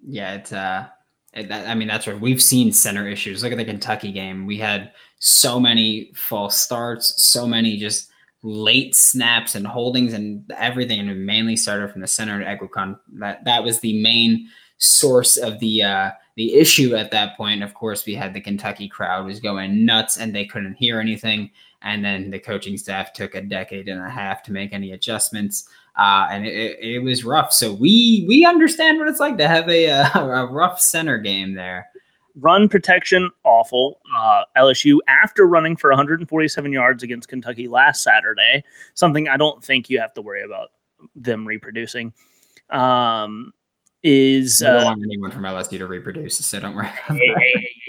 Yeah, 0.04 0.36
it's 0.36 0.54
uh 0.54 0.88
that, 1.34 1.68
I 1.68 1.76
mean 1.76 1.88
that's 1.88 2.08
right. 2.08 2.20
We've 2.20 2.42
seen 2.42 2.72
center 2.74 3.08
issues. 3.08 3.44
Look 3.44 3.52
at 3.52 3.58
the 3.58 3.66
Kentucky 3.66 4.12
game. 4.12 4.46
We 4.46 4.58
had 4.58 4.92
so 5.20 5.60
many 5.60 6.12
false 6.16 6.60
starts, 6.60 7.22
so 7.22 7.48
many 7.48 7.78
just 7.78 8.10
late 8.44 8.96
snaps 8.96 9.56
and 9.56 9.68
holdings 9.68 10.14
and 10.14 10.52
everything, 10.58 11.00
and 11.00 11.10
it 11.10 11.16
mainly 11.16 11.56
started 11.56 11.92
from 11.92 12.02
the 12.02 12.08
center 12.08 12.42
at 12.42 12.60
Eguakun. 12.60 13.00
That 13.14 13.46
that 13.46 13.64
was 13.64 13.80
the 13.80 14.02
main 14.02 14.50
source 14.78 15.38
of 15.38 15.60
the 15.60 15.84
uh, 15.84 16.12
the 16.36 16.56
issue 16.56 16.96
at 16.96 17.12
that 17.12 17.38
point. 17.38 17.64
Of 17.64 17.74
course, 17.74 18.06
we 18.06 18.16
had 18.16 18.34
the 18.34 18.42
Kentucky 18.42 18.88
crowd 18.88 19.26
was 19.26 19.40
going 19.40 19.86
nuts 19.86 20.18
and 20.18 20.34
they 20.34 20.46
couldn't 20.46 20.76
hear 20.76 21.00
anything. 21.00 21.52
And 21.84 22.04
then 22.06 22.30
the 22.30 22.40
coaching 22.40 22.78
staff 22.78 23.14
took 23.14 23.36
a 23.36 23.42
decade 23.42 23.88
and 23.88 24.02
a 24.02 24.10
half 24.10 24.44
to 24.44 24.52
make 24.52 24.72
any 24.74 24.92
adjustments. 24.92 25.68
Uh, 25.98 26.28
and 26.32 26.46
it, 26.46 26.80
it, 26.80 27.00
was 27.00 27.26
rough. 27.26 27.52
So 27.52 27.74
we 27.74 28.24
we 28.28 28.46
understand 28.46 28.98
what 28.98 29.10
it's 29.10 29.20
like 29.20 29.38
to 29.38 29.48
have 29.48 29.70
a, 29.70 29.88
a, 29.90 30.12
a 30.14 30.46
rough 30.46 30.80
center 30.80 31.18
game 31.18 31.54
there. 31.54 31.88
Run 32.36 32.70
protection 32.70 33.30
awful. 33.44 34.00
Uh, 34.18 34.44
LSU 34.58 35.00
after 35.10 35.46
running 35.46 35.76
for 35.76 35.90
147 35.90 36.72
yards 36.72 37.04
against 37.04 37.28
Kentucky 37.28 37.68
last 37.68 38.04
Saturday, 38.04 38.64
something 38.94 39.28
I 39.28 39.36
don't 39.36 39.64
think 39.64 39.90
you 39.90 40.00
have 40.00 40.14
to 40.14 40.22
worry 40.22 40.44
about 40.44 40.70
them 41.16 41.46
reproducing. 41.46 42.14
Um, 42.70 43.54
is 44.04 44.64
uh, 44.64 44.74
don't 44.74 44.86
want 44.86 45.04
anyone 45.04 45.30
from 45.30 45.44
LSU 45.44 45.78
to 45.78 45.88
reproduce, 45.88 46.38
so 46.38 46.60
don't 46.60 46.76
worry. 46.76 46.88
hey, 47.08 47.36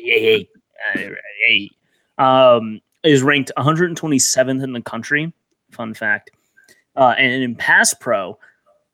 hey, 0.05 0.49
hey, 0.95 1.15
hey, 1.47 1.71
um, 2.19 2.81
is 3.05 3.23
ranked 3.23 3.53
127th 3.57 4.63
in 4.63 4.73
the 4.73 4.83
country. 4.83 5.33
Fun 5.71 5.95
fact. 5.95 6.33
Uh, 6.95 7.15
and 7.19 7.43
in 7.43 7.55
pass 7.55 7.95
pro, 7.95 8.39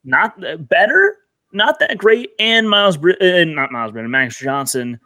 not 0.05 0.40
better, 0.69 1.17
not 1.52 1.78
that 1.81 1.99
great. 1.99 2.31
And 2.38 2.69
Myles, 2.69 2.97
uh, 2.97 3.45
not 3.45 3.73
Myles 3.73 3.93
Brennan, 3.93 4.11
Max 4.11 4.38
Johnson 4.38 5.00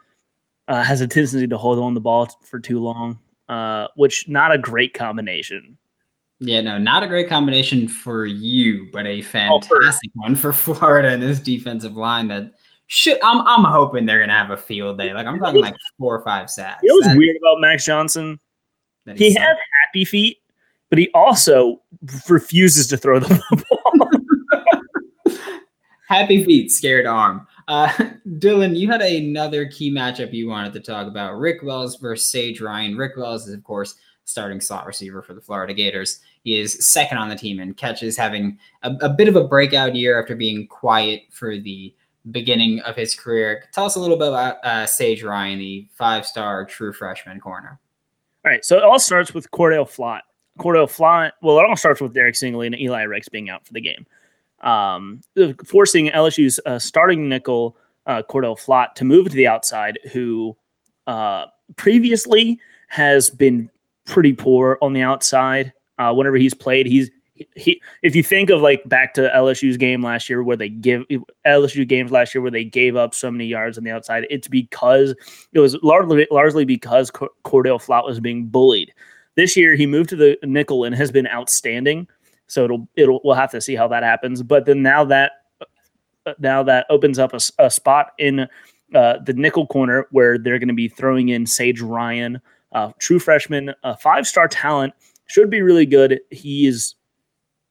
uh, 0.67 0.83
has 0.83 1.01
a 1.01 1.07
tendency 1.07 1.47
to 1.47 1.57
hold 1.57 1.79
on 1.79 1.93
the 1.93 2.01
ball 2.01 2.27
for 2.43 2.59
too 2.59 2.79
long, 2.79 3.19
uh, 3.49 3.87
which 3.95 4.27
not 4.27 4.51
a 4.51 4.57
great 4.57 4.93
combination. 4.93 5.77
Yeah, 6.39 6.61
no, 6.61 6.77
not 6.77 7.03
a 7.03 7.07
great 7.07 7.29
combination 7.29 7.87
for 7.87 8.25
you, 8.25 8.89
but 8.91 9.05
a 9.05 9.21
fantastic 9.21 10.11
oh, 10.17 10.23
one 10.23 10.35
for 10.35 10.51
Florida 10.53 11.09
and 11.09 11.21
this 11.21 11.39
defensive 11.39 11.95
line 11.95 12.27
that 12.27 12.53
should 12.87 13.17
I'm 13.23 13.41
I'm 13.47 13.63
hoping 13.63 14.05
they're 14.05 14.19
gonna 14.19 14.33
have 14.33 14.51
a 14.51 14.57
field 14.57 14.97
day. 14.97 15.13
Like 15.13 15.25
I'm 15.25 15.39
talking 15.39 15.61
like 15.61 15.75
four 15.97 16.15
or 16.15 16.23
five 16.23 16.49
sacks. 16.49 16.81
It 16.83 16.93
was 16.93 17.05
that, 17.05 17.17
weird 17.17 17.37
about 17.37 17.61
Max 17.61 17.85
Johnson. 17.85 18.39
He 19.15 19.33
has 19.33 19.57
happy 19.85 20.05
feet, 20.05 20.37
but 20.93 20.99
he 20.99 21.09
also 21.15 21.81
refuses 22.29 22.85
to 22.85 22.95
throw 22.95 23.19
the 23.19 23.41
ball. 25.27 25.35
happy 26.07 26.43
feet, 26.43 26.71
scared 26.71 27.07
arm. 27.07 27.47
Uh, 27.67 27.87
Dylan, 28.37 28.77
you 28.77 28.91
had 28.91 29.01
another 29.01 29.65
key 29.65 29.91
matchup 29.91 30.31
you 30.33 30.47
wanted 30.47 30.71
to 30.73 30.79
talk 30.79 31.07
about: 31.07 31.39
Rick 31.39 31.63
Wells 31.63 31.95
versus 31.95 32.29
Sage 32.29 32.61
Ryan. 32.61 32.95
Rick 32.95 33.13
Wells 33.17 33.47
is, 33.47 33.55
of 33.55 33.63
course, 33.63 33.95
starting 34.25 34.61
slot 34.61 34.85
receiver 34.85 35.23
for 35.23 35.33
the 35.33 35.41
Florida 35.41 35.73
Gators. 35.73 36.19
He 36.43 36.59
is 36.59 36.85
second 36.85 37.17
on 37.17 37.27
the 37.27 37.35
team 37.35 37.59
in 37.59 37.73
catches, 37.73 38.15
having 38.15 38.59
a, 38.83 38.91
a 39.01 39.09
bit 39.09 39.27
of 39.27 39.35
a 39.35 39.47
breakout 39.47 39.95
year 39.95 40.21
after 40.21 40.35
being 40.35 40.67
quiet 40.67 41.21
for 41.31 41.57
the 41.57 41.91
beginning 42.29 42.81
of 42.81 42.95
his 42.95 43.15
career. 43.15 43.63
Tell 43.71 43.85
us 43.85 43.95
a 43.95 43.99
little 43.99 44.17
bit 44.17 44.27
about 44.27 44.63
uh, 44.63 44.85
Sage 44.85 45.23
Ryan, 45.23 45.57
the 45.57 45.87
five-star 45.95 46.65
true 46.65 46.93
freshman 46.93 47.39
corner. 47.39 47.79
All 48.45 48.51
right, 48.51 48.63
so 48.63 48.77
it 48.77 48.83
all 48.83 48.99
starts 48.99 49.33
with 49.33 49.49
Cordale 49.49 49.89
Flott. 49.89 50.19
Cordale 50.59 50.87
Flott. 50.87 51.31
Well, 51.41 51.57
it 51.59 51.65
all 51.65 51.75
starts 51.75 52.01
with 52.01 52.13
Derek 52.13 52.35
Stingley 52.35 52.67
and 52.67 52.79
Eli 52.79 53.03
Ricks 53.03 53.29
being 53.29 53.49
out 53.49 53.65
for 53.65 53.73
the 53.73 53.81
game, 53.81 54.05
um, 54.61 55.21
forcing 55.65 56.09
LSU's 56.09 56.59
uh, 56.65 56.79
starting 56.79 57.27
nickel 57.27 57.75
uh, 58.05 58.21
Cordale 58.29 58.59
Flott 58.59 58.95
to 58.95 59.05
move 59.05 59.29
to 59.29 59.35
the 59.35 59.47
outside, 59.47 59.99
who 60.11 60.55
uh, 61.07 61.45
previously 61.75 62.59
has 62.87 63.29
been 63.29 63.69
pretty 64.05 64.33
poor 64.33 64.77
on 64.81 64.93
the 64.93 65.01
outside. 65.01 65.73
Uh, 65.97 66.13
whenever 66.13 66.37
he's 66.37 66.53
played, 66.53 66.85
he's 66.85 67.09
he. 67.55 67.81
If 68.01 68.15
you 68.15 68.23
think 68.23 68.49
of 68.49 68.61
like 68.61 68.87
back 68.87 69.13
to 69.15 69.31
LSU's 69.35 69.77
game 69.77 70.03
last 70.03 70.29
year, 70.29 70.43
where 70.43 70.57
they 70.57 70.69
give 70.69 71.03
LSU 71.45 71.87
games 71.87 72.11
last 72.11 72.33
year 72.33 72.41
where 72.41 72.51
they 72.51 72.63
gave 72.63 72.95
up 72.95 73.13
so 73.15 73.31
many 73.31 73.45
yards 73.45 73.77
on 73.77 73.83
the 73.83 73.91
outside, 73.91 74.27
it's 74.29 74.47
because 74.47 75.15
it 75.53 75.59
was 75.59 75.75
largely 75.81 76.27
largely 76.29 76.65
because 76.65 77.09
Cordale 77.11 77.83
Flott 77.83 78.05
was 78.05 78.19
being 78.19 78.45
bullied. 78.45 78.93
This 79.35 79.57
year, 79.57 79.75
he 79.75 79.85
moved 79.87 80.09
to 80.09 80.15
the 80.15 80.37
nickel 80.43 80.83
and 80.83 80.95
has 80.95 81.11
been 81.11 81.27
outstanding. 81.27 82.07
So 82.47 82.65
it'll 82.65 82.87
it'll 82.95 83.21
we'll 83.23 83.35
have 83.35 83.51
to 83.51 83.61
see 83.61 83.75
how 83.75 83.87
that 83.87 84.03
happens. 84.03 84.43
But 84.43 84.65
then 84.65 84.81
now 84.81 85.05
that 85.05 85.31
now 86.39 86.63
that 86.63 86.85
opens 86.89 87.19
up 87.19 87.33
a, 87.33 87.39
a 87.59 87.69
spot 87.69 88.11
in 88.17 88.47
uh, 88.93 89.17
the 89.25 89.33
nickel 89.33 89.65
corner 89.67 90.07
where 90.11 90.37
they're 90.37 90.59
going 90.59 90.67
to 90.67 90.73
be 90.73 90.87
throwing 90.87 91.29
in 91.29 91.45
Sage 91.45 91.81
Ryan 91.81 92.41
true 92.99 93.19
freshman, 93.19 93.73
a 93.83 93.95
five 93.95 94.27
star 94.27 94.47
talent, 94.47 94.93
should 95.25 95.49
be 95.49 95.61
really 95.61 95.85
good. 95.85 96.19
He 96.31 96.67
is 96.67 96.95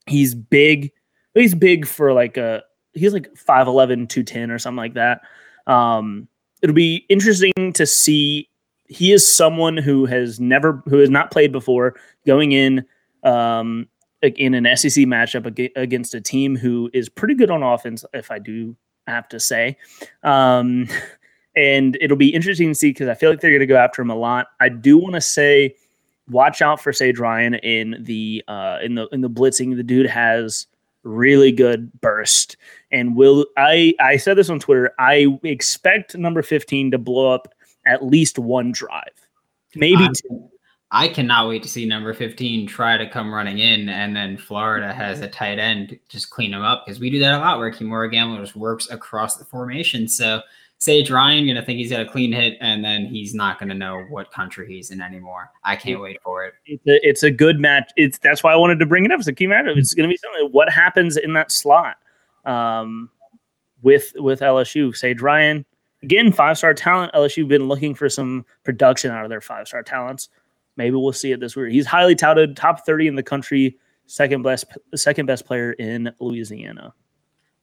he's 0.07 0.35
big. 0.35 0.93
He's 1.35 1.55
big 1.55 1.87
for 1.87 2.13
like 2.13 2.37
a 2.37 2.63
he's 2.93 3.13
like 3.13 3.33
5'11, 3.35 4.09
210 4.09 4.51
or 4.51 4.59
something 4.59 4.77
like 4.77 4.95
that. 4.95 5.23
Um, 5.67 6.29
it'll 6.63 6.75
be 6.75 7.07
interesting 7.09 7.73
to 7.75 7.87
see. 7.87 8.49
He 8.93 9.13
is 9.13 9.31
someone 9.31 9.77
who 9.77 10.07
has 10.07 10.39
never 10.39 10.83
who 10.87 10.99
has 10.99 11.11
not 11.11 11.31
played 11.31 11.53
before 11.53 11.95
going 12.27 12.53
in 12.53 12.85
um, 13.23 13.89
in 14.23 14.55
an 14.55 14.65
SEC 14.77 15.05
matchup 15.05 15.73
against 15.77 16.15
a 16.15 16.21
team 16.21 16.57
who 16.57 16.91
is 16.93 17.09
pretty 17.09 17.35
good 17.35 17.51
on 17.51 17.63
offense, 17.63 18.05
if 18.15 18.31
I 18.31 18.39
do 18.39 18.77
have 19.07 19.29
to 19.29 19.41
say. 19.41 19.77
Um, 20.23 20.89
and 21.57 21.99
it'll 22.01 22.17
be 22.17 22.33
interesting 22.33 22.69
to 22.69 22.75
see 22.75 22.91
because 22.91 23.09
I 23.09 23.15
feel 23.15 23.31
like 23.31 23.41
they're 23.41 23.51
going 23.51 23.61
to 23.61 23.67
go 23.67 23.77
after 23.77 24.03
him 24.03 24.11
a 24.11 24.17
lot. 24.17 24.49
I 24.61 24.69
do 24.69 24.97
want 24.97 25.15
to 25.15 25.21
say, 25.21 25.75
watch 26.29 26.63
out 26.63 26.81
for 26.81 26.93
Sage 26.93 27.19
Ryan 27.19 27.55
in 27.55 27.97
the 28.01 28.43
uh, 28.49 28.79
in 28.83 28.95
the 28.95 29.09
in 29.09 29.21
the 29.21 29.31
blitzing. 29.31 29.77
The 29.77 29.83
dude 29.83 30.07
has 30.07 30.67
really 31.03 31.51
good 31.51 31.93
burst, 32.01 32.57
and 32.91 33.17
will 33.17 33.47
I 33.57 33.95
I 34.01 34.17
said 34.17 34.37
this 34.37 34.51
on 34.51 34.61
Twitter. 34.61 34.93
I 34.99 35.39
expect 35.43 36.17
number 36.17 36.43
fifteen 36.43 36.91
to 36.93 36.99
blow 36.99 37.33
up 37.33 37.53
at 37.87 38.05
least 38.05 38.39
one 38.39 38.73
drive, 38.73 39.29
maybe 39.75 40.05
I'm, 40.05 40.13
two. 40.15 40.49
I 40.95 41.09
cannot 41.09 41.49
wait 41.49 41.63
to 41.63 41.69
see 41.71 41.87
number 41.87 42.13
15 42.13 42.67
try 42.67 42.99
to 42.99 43.09
come 43.09 43.33
running 43.33 43.59
in, 43.59 43.89
and 43.89 44.15
then 44.15 44.37
Florida 44.37 44.93
has 44.93 45.21
a 45.21 45.29
tight 45.29 45.59
end 45.59 45.99
just 46.11 46.29
clean 46.29 46.53
him 46.53 46.63
up 46.63 46.85
because 46.85 47.01
we 47.01 47.09
do 47.09 47.19
that 47.21 47.35
a 47.35 47.39
lot 47.39 47.59
where 47.59 47.73
Kemore 47.73 48.11
Gamble 48.11 48.39
just 48.39 48.57
works 48.57 48.91
across 48.91 49.37
the 49.37 49.45
formation. 49.45 50.07
So 50.07 50.43
Sage 50.83 51.11
Ryan 51.11 51.47
gonna 51.47 51.65
think 51.65 51.79
he's 51.79 51.91
got 51.91 52.01
a 52.01 52.05
clean 52.05 52.33
hit, 52.33 52.59
and 52.61 52.85
then 52.85 53.07
he's 53.07 53.35
not 53.35 53.59
gonna 53.59 53.73
know 53.73 54.03
what 54.11 54.33
country 54.33 54.67
he's 54.67 54.91
in 54.91 55.01
anymore. 55.01 55.49
I 55.65 55.77
can't 55.77 56.01
wait 56.01 56.21
for 56.23 56.45
it. 56.45 56.55
It's 56.67 56.87
a, 56.87 57.09
it's 57.09 57.23
a 57.23 57.31
good 57.31 57.59
match. 57.61 57.91
It's 57.97 58.19
that's 58.19 58.43
why 58.43 58.53
I 58.53 58.57
wanted 58.57 58.81
to 58.81 58.87
bring 58.87 59.05
it 59.05 59.13
up. 59.13 59.21
It's 59.21 59.29
a 59.29 59.33
key 59.33 59.47
matchup. 59.47 59.79
It's 59.79 59.95
gonna 59.95 60.09
be 60.09 60.17
something. 60.19 60.53
What 60.53 60.69
happens 60.69 61.17
in 61.17 61.33
that 61.35 61.53
slot 61.53 61.99
um, 62.45 63.11
with 63.81 64.13
with 64.17 64.41
LSU? 64.41 64.95
Sage 64.95 65.23
Ryan 65.23 65.65
again, 66.03 66.33
five 66.33 66.59
star 66.59 66.75
talent. 66.75 67.13
LSU 67.13 67.47
been 67.47 67.69
looking 67.69 67.95
for 67.95 68.09
some 68.09 68.45
production 68.65 69.11
out 69.11 69.25
of 69.25 69.31
their 69.31 69.41
five 69.41 69.69
star 69.69 69.83
talents. 69.83 70.29
Maybe 70.77 70.97
we'll 70.97 71.13
see 71.13 71.33
it 71.33 71.41
this 71.41 71.55
week. 71.55 71.73
He's 71.73 71.87
highly 71.87 72.15
touted, 72.15 72.57
top 72.57 72.85
thirty 72.87 73.07
in 73.07 73.15
the 73.15 73.23
country, 73.23 73.79
second 74.07 74.43
best 74.43 74.67
second 74.95 75.27
best 75.27 75.47
player 75.47 75.73
in 75.73 76.13
Louisiana. 76.21 76.95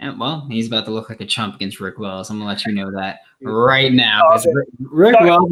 And 0.01 0.17
well, 0.19 0.48
he's 0.50 0.67
about 0.67 0.86
to 0.86 0.91
look 0.91 1.10
like 1.10 1.19
a 1.19 1.25
chump 1.25 1.55
against 1.55 1.79
Rick 1.79 2.00
Wells. 2.00 2.29
I'm 2.29 2.38
gonna 2.38 2.50
let 2.50 2.65
you 2.65 2.74
know 2.74 2.91
that 2.91 3.19
right 3.41 3.91
now. 3.91 4.22
Rick, 4.46 4.67
Rick 4.79 5.19
Wells, 5.19 5.51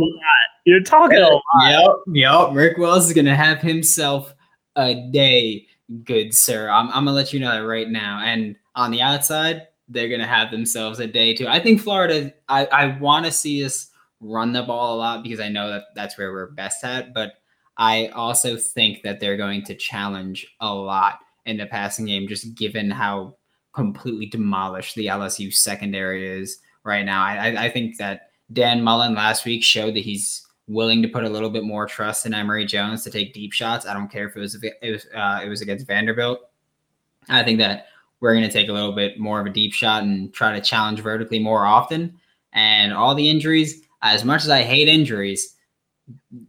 you're 0.66 0.84
talking 0.84 1.18
a 1.18 1.30
lot. 1.30 1.42
Yep, 1.70 1.92
yep. 2.14 2.50
Rick 2.54 2.78
Wells 2.78 3.08
is 3.08 3.14
gonna 3.14 3.36
have 3.36 3.60
himself 3.60 4.34
a 4.76 5.10
day, 5.12 5.68
good 6.06 6.34
sir. 6.34 6.70
I'm, 6.70 6.88
I'm 6.88 7.06
gonna 7.06 7.14
let 7.14 7.34
you 7.34 7.40
know 7.40 7.52
that 7.52 7.66
right 7.66 7.90
now. 7.90 8.22
And 8.24 8.56
on 8.76 8.92
the 8.92 9.02
outside, 9.02 9.68
they're 9.90 10.10
gonna 10.10 10.28
have 10.28 10.52
themselves 10.52 11.00
a 11.00 11.08
day 11.08 11.34
too. 11.34 11.48
I 11.48 11.60
think 11.60 11.82
Florida. 11.82 12.34
I 12.50 12.66
I 12.68 12.98
want 13.00 13.26
to 13.26 13.32
see 13.32 13.64
us 13.64 13.92
run 14.20 14.52
the 14.52 14.64
ball 14.64 14.96
a 14.96 14.98
lot 14.98 15.24
because 15.24 15.40
I 15.40 15.50
know 15.50 15.70
that 15.70 15.86
that's 15.96 16.18
where 16.18 16.32
we're 16.32 16.52
best 16.52 16.84
at. 16.84 17.14
But 17.14 17.34
I 17.78 18.08
also 18.08 18.58
think 18.58 19.04
that 19.04 19.20
they're 19.20 19.38
going 19.38 19.64
to 19.66 19.76
challenge 19.76 20.48
a 20.60 20.74
lot 20.74 21.20
in 21.46 21.58
the 21.58 21.68
passing 21.68 22.06
game, 22.06 22.28
just 22.28 22.56
given 22.56 22.90
how 22.90 23.36
completely 23.74 24.26
demolished 24.26 24.96
the 24.96 25.06
LSU 25.06 25.54
secondary 25.54 26.28
is 26.28 26.60
right 26.84 27.06
now. 27.06 27.24
I, 27.24 27.66
I 27.66 27.70
think 27.70 27.98
that 27.98 28.32
Dan 28.52 28.82
Mullen 28.82 29.14
last 29.14 29.46
week 29.46 29.64
showed 29.64 29.94
that 29.94 30.04
he's 30.04 30.46
willing 30.68 31.02
to 31.02 31.08
put 31.08 31.24
a 31.24 31.30
little 31.30 31.50
bit 31.50 31.64
more 31.64 31.86
trust 31.86 32.26
in 32.26 32.34
Emory 32.34 32.66
Jones 32.66 33.04
to 33.04 33.12
take 33.12 33.34
deep 33.34 33.54
shots. 33.54 33.86
I 33.86 33.94
don't 33.94 34.12
care 34.12 34.28
if 34.28 34.36
it 34.36 34.40
was 34.40 34.62
it 34.64 34.92
was 34.92 35.06
uh, 35.16 35.42
it 35.44 35.50
was 35.50 35.62
against 35.62 35.88
Vanderbilt. 35.88 36.40
I 37.30 37.44
think 37.44 37.60
that 37.60 37.88
we're 38.20 38.34
going 38.34 38.46
to 38.46 38.52
take 38.52 38.70
a 38.70 38.74
little 38.74 38.94
bit 38.94 39.20
more 39.20 39.40
of 39.40 39.46
a 39.46 39.52
deep 39.52 39.74
shot 39.74 40.04
and 40.04 40.34
try 40.34 40.54
to 40.54 40.62
challenge 40.62 41.00
vertically 41.02 41.40
more 41.40 41.66
often. 41.66 42.20
And 42.54 42.94
all 42.94 43.14
the 43.14 43.30
injuries, 43.30 43.82
as 44.02 44.26
much 44.26 44.44
as 44.44 44.50
I 44.50 44.64
hate 44.64 44.88
injuries, 44.88 45.56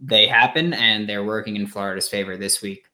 they 0.00 0.26
happen 0.26 0.72
and 0.72 1.08
they're 1.08 1.24
working 1.24 1.56
in 1.56 1.66
Florida's 1.66 2.08
favor 2.08 2.36
this 2.36 2.62
week. 2.62 2.86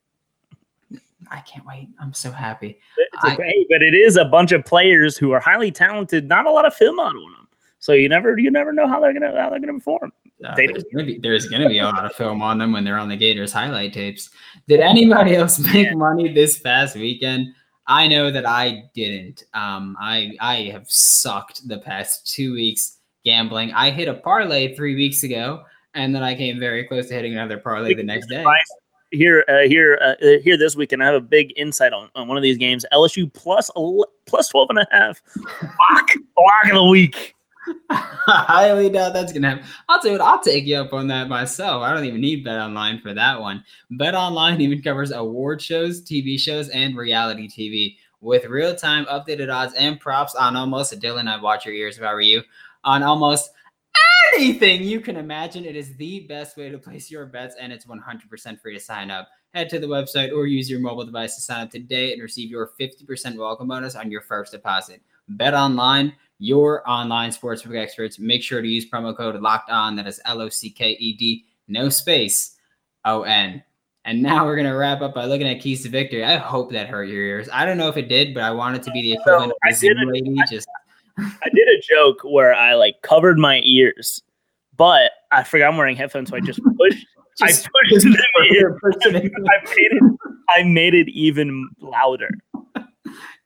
I 1.30 1.40
can't 1.40 1.64
wait. 1.66 1.88
I'm 2.00 2.12
so 2.12 2.30
happy. 2.30 2.78
I, 3.22 3.36
but 3.36 3.82
it 3.82 3.94
is 3.94 4.16
a 4.16 4.24
bunch 4.24 4.52
of 4.52 4.64
players 4.64 5.16
who 5.16 5.32
are 5.32 5.40
highly 5.40 5.70
talented. 5.70 6.28
Not 6.28 6.46
a 6.46 6.50
lot 6.50 6.66
of 6.66 6.74
film 6.74 7.00
on 7.00 7.14
them, 7.14 7.48
so 7.78 7.92
you 7.92 8.08
never 8.08 8.38
you 8.38 8.50
never 8.50 8.72
know 8.72 8.86
how 8.86 9.00
they're 9.00 9.12
gonna 9.12 9.32
how 9.40 9.50
they're 9.50 9.58
gonna 9.58 9.74
perform. 9.74 10.12
Uh, 10.44 10.54
there's, 10.54 10.84
gonna 10.92 11.04
be, 11.04 11.18
there's 11.18 11.48
gonna 11.48 11.68
be 11.68 11.78
a 11.78 11.84
lot 11.84 12.04
of 12.04 12.12
film 12.12 12.42
on 12.42 12.58
them 12.58 12.72
when 12.72 12.84
they're 12.84 12.98
on 12.98 13.08
the 13.08 13.16
Gators 13.16 13.52
highlight 13.52 13.92
tapes. 13.92 14.30
Did 14.68 14.80
anybody 14.80 15.36
else 15.36 15.58
make 15.58 15.94
money 15.96 16.32
this 16.32 16.58
past 16.58 16.96
weekend? 16.96 17.54
I 17.86 18.06
know 18.06 18.30
that 18.30 18.46
I 18.46 18.84
didn't. 18.94 19.44
Um, 19.52 19.96
I 20.00 20.32
I 20.40 20.70
have 20.72 20.88
sucked 20.88 21.68
the 21.68 21.78
past 21.78 22.32
two 22.32 22.54
weeks 22.54 22.98
gambling. 23.24 23.72
I 23.72 23.90
hit 23.90 24.08
a 24.08 24.14
parlay 24.14 24.74
three 24.74 24.94
weeks 24.94 25.22
ago, 25.22 25.64
and 25.94 26.14
then 26.14 26.22
I 26.22 26.34
came 26.34 26.58
very 26.58 26.84
close 26.84 27.08
to 27.08 27.14
hitting 27.14 27.32
another 27.32 27.58
parlay 27.58 27.94
the 27.94 28.02
next 28.02 28.28
day 28.28 28.44
here 29.14 29.44
uh, 29.48 29.60
here 29.68 29.98
uh, 30.02 30.14
here 30.42 30.56
this 30.56 30.76
week, 30.76 30.92
and 30.92 31.02
I 31.02 31.06
have 31.06 31.14
a 31.14 31.20
big 31.20 31.52
insight 31.56 31.92
on, 31.92 32.10
on 32.14 32.28
one 32.28 32.36
of 32.36 32.42
these 32.42 32.58
games. 32.58 32.84
LSU 32.92 33.32
plus 33.32 33.70
plus 34.26 34.48
12 34.48 34.70
and 34.70 34.78
a 34.80 34.86
half. 34.90 35.22
Lock, 35.36 36.08
lock 36.36 36.64
of 36.66 36.74
the 36.74 36.84
week. 36.84 37.33
I 37.90 38.44
highly 38.48 38.90
doubt 38.90 39.12
that's 39.12 39.32
gonna 39.32 39.50
happen. 39.50 39.64
I'll 39.88 40.00
tell 40.00 40.12
you 40.12 40.18
what, 40.18 40.26
I'll 40.26 40.42
take 40.42 40.64
you 40.66 40.76
up 40.76 40.92
on 40.92 41.08
that 41.08 41.28
myself. 41.28 41.82
I 41.82 41.92
don't 41.92 42.04
even 42.04 42.20
need 42.20 42.44
Bet 42.44 42.58
Online 42.58 43.00
for 43.00 43.14
that 43.14 43.40
one. 43.40 43.64
Bet 43.92 44.14
Online 44.14 44.60
even 44.60 44.82
covers 44.82 45.12
award 45.12 45.60
shows, 45.60 46.02
TV 46.02 46.38
shows, 46.38 46.68
and 46.70 46.96
reality 46.96 47.48
TV 47.48 47.96
with 48.20 48.46
real-time 48.46 49.04
updated 49.06 49.52
odds 49.52 49.74
and 49.74 50.00
props 50.00 50.34
on 50.34 50.56
almost 50.56 50.98
Dylan. 51.00 51.28
I'd 51.28 51.42
watch 51.42 51.66
your 51.66 51.74
ears 51.74 51.98
if 51.98 52.02
I 52.02 52.12
were 52.14 52.20
you 52.22 52.42
on 52.84 53.02
almost 53.02 53.50
anything 54.34 54.82
you 54.82 55.00
can 55.00 55.16
imagine. 55.16 55.64
It 55.64 55.76
is 55.76 55.94
the 55.96 56.20
best 56.20 56.56
way 56.56 56.70
to 56.70 56.78
place 56.78 57.10
your 57.10 57.26
bets, 57.26 57.54
and 57.60 57.72
it's 57.72 57.86
100% 57.86 58.60
free 58.60 58.74
to 58.74 58.80
sign 58.80 59.10
up. 59.10 59.28
Head 59.52 59.68
to 59.70 59.78
the 59.78 59.86
website 59.86 60.34
or 60.34 60.46
use 60.46 60.68
your 60.68 60.80
mobile 60.80 61.04
device 61.04 61.36
to 61.36 61.40
sign 61.40 61.62
up 61.62 61.70
today 61.70 62.12
and 62.12 62.22
receive 62.22 62.50
your 62.50 62.72
50% 62.80 63.36
welcome 63.36 63.68
bonus 63.68 63.94
on 63.94 64.10
your 64.10 64.22
first 64.22 64.52
deposit. 64.52 65.00
Bet 65.28 65.54
online, 65.54 66.14
your 66.38 66.88
online 66.88 67.30
sportsbook 67.30 67.80
experts. 67.80 68.18
Make 68.18 68.42
sure 68.42 68.60
to 68.60 68.68
use 68.68 68.88
promo 68.88 69.16
code 69.16 69.40
locked 69.40 69.70
on. 69.70 69.96
That 69.96 70.06
is 70.06 70.20
L 70.24 70.40
O 70.40 70.48
C 70.48 70.70
K 70.70 70.90
E 70.90 71.12
D, 71.16 71.44
no 71.68 71.88
space, 71.88 72.56
O 73.04 73.22
N. 73.22 73.62
And 74.06 74.22
now 74.22 74.44
we're 74.44 74.56
gonna 74.56 74.76
wrap 74.76 75.00
up 75.00 75.14
by 75.14 75.24
looking 75.24 75.48
at 75.48 75.60
keys 75.60 75.82
to 75.84 75.88
victory. 75.88 76.24
I 76.24 76.36
hope 76.36 76.70
that 76.72 76.88
hurt 76.88 77.04
your 77.04 77.22
ears. 77.22 77.48
I 77.52 77.64
don't 77.64 77.78
know 77.78 77.88
if 77.88 77.96
it 77.96 78.08
did, 78.08 78.34
but 78.34 78.42
I 78.42 78.50
want 78.50 78.76
it 78.76 78.82
to 78.84 78.90
be 78.90 79.00
the 79.00 79.14
equivalent 79.14 79.52
so 79.52 79.70
of 79.70 79.76
Zoom 79.76 80.08
lady. 80.08 80.34
Just 80.50 80.68
I 81.18 81.48
did 81.54 81.68
a 81.68 81.80
joke 81.80 82.20
where 82.22 82.54
I 82.54 82.74
like 82.74 83.00
covered 83.02 83.38
my 83.38 83.60
ears, 83.64 84.22
but 84.76 85.12
I 85.32 85.42
forgot 85.42 85.70
I'm 85.70 85.78
wearing 85.78 85.96
headphones, 85.96 86.30
so 86.30 86.36
I 86.36 86.40
just 86.40 86.60
pushed. 86.78 87.06
just, 87.38 87.68
I 87.68 87.70
pushed 87.90 88.04
them 88.04 89.16
in. 89.16 89.32
I 89.46 89.64
made 89.64 89.92
it. 89.92 90.02
I 90.50 90.62
made 90.64 90.94
it 90.94 91.08
even 91.08 91.68
louder. 91.80 92.28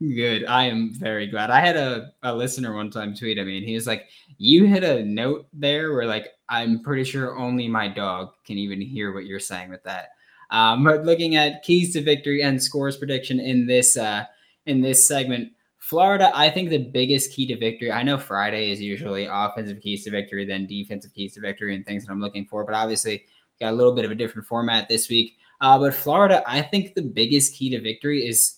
Good. 0.00 0.44
I 0.46 0.64
am 0.64 0.94
very 0.94 1.26
glad. 1.26 1.50
I 1.50 1.60
had 1.60 1.76
a, 1.76 2.12
a 2.22 2.34
listener 2.34 2.74
one 2.74 2.90
time 2.90 3.14
tweet 3.14 3.38
at 3.38 3.46
me, 3.46 3.58
and 3.58 3.66
he 3.66 3.74
was 3.74 3.86
like, 3.86 4.08
"You 4.38 4.66
hit 4.66 4.84
a 4.84 5.04
note 5.04 5.48
there 5.52 5.92
where 5.92 6.06
like 6.06 6.28
I'm 6.48 6.82
pretty 6.82 7.04
sure 7.04 7.36
only 7.36 7.66
my 7.66 7.88
dog 7.88 8.30
can 8.44 8.58
even 8.58 8.80
hear 8.80 9.12
what 9.12 9.26
you're 9.26 9.40
saying 9.40 9.70
with 9.70 9.82
that." 9.84 10.10
Um, 10.50 10.84
but 10.84 11.04
looking 11.04 11.36
at 11.36 11.62
keys 11.62 11.92
to 11.92 12.02
victory 12.02 12.42
and 12.42 12.62
scores 12.62 12.96
prediction 12.96 13.40
in 13.40 13.66
this 13.66 13.96
uh, 13.96 14.24
in 14.66 14.80
this 14.80 15.06
segment, 15.06 15.52
Florida, 15.78 16.30
I 16.34 16.50
think 16.50 16.70
the 16.70 16.78
biggest 16.78 17.32
key 17.32 17.46
to 17.48 17.56
victory. 17.58 17.90
I 17.90 18.02
know 18.02 18.18
Friday 18.18 18.70
is 18.70 18.80
usually 18.80 19.26
offensive 19.26 19.80
keys 19.80 20.04
to 20.04 20.10
victory, 20.10 20.44
then 20.44 20.66
defensive 20.66 21.12
keys 21.12 21.34
to 21.34 21.40
victory, 21.40 21.74
and 21.74 21.84
things 21.84 22.06
that 22.06 22.12
I'm 22.12 22.20
looking 22.20 22.46
for. 22.46 22.64
But 22.64 22.74
obviously, 22.74 23.24
got 23.60 23.72
a 23.72 23.76
little 23.76 23.94
bit 23.94 24.04
of 24.04 24.10
a 24.10 24.14
different 24.14 24.46
format 24.46 24.88
this 24.88 25.08
week. 25.08 25.36
Uh, 25.60 25.76
but 25.78 25.92
Florida, 25.92 26.44
I 26.46 26.62
think 26.62 26.94
the 26.94 27.02
biggest 27.02 27.54
key 27.54 27.70
to 27.70 27.80
victory 27.80 28.26
is 28.26 28.57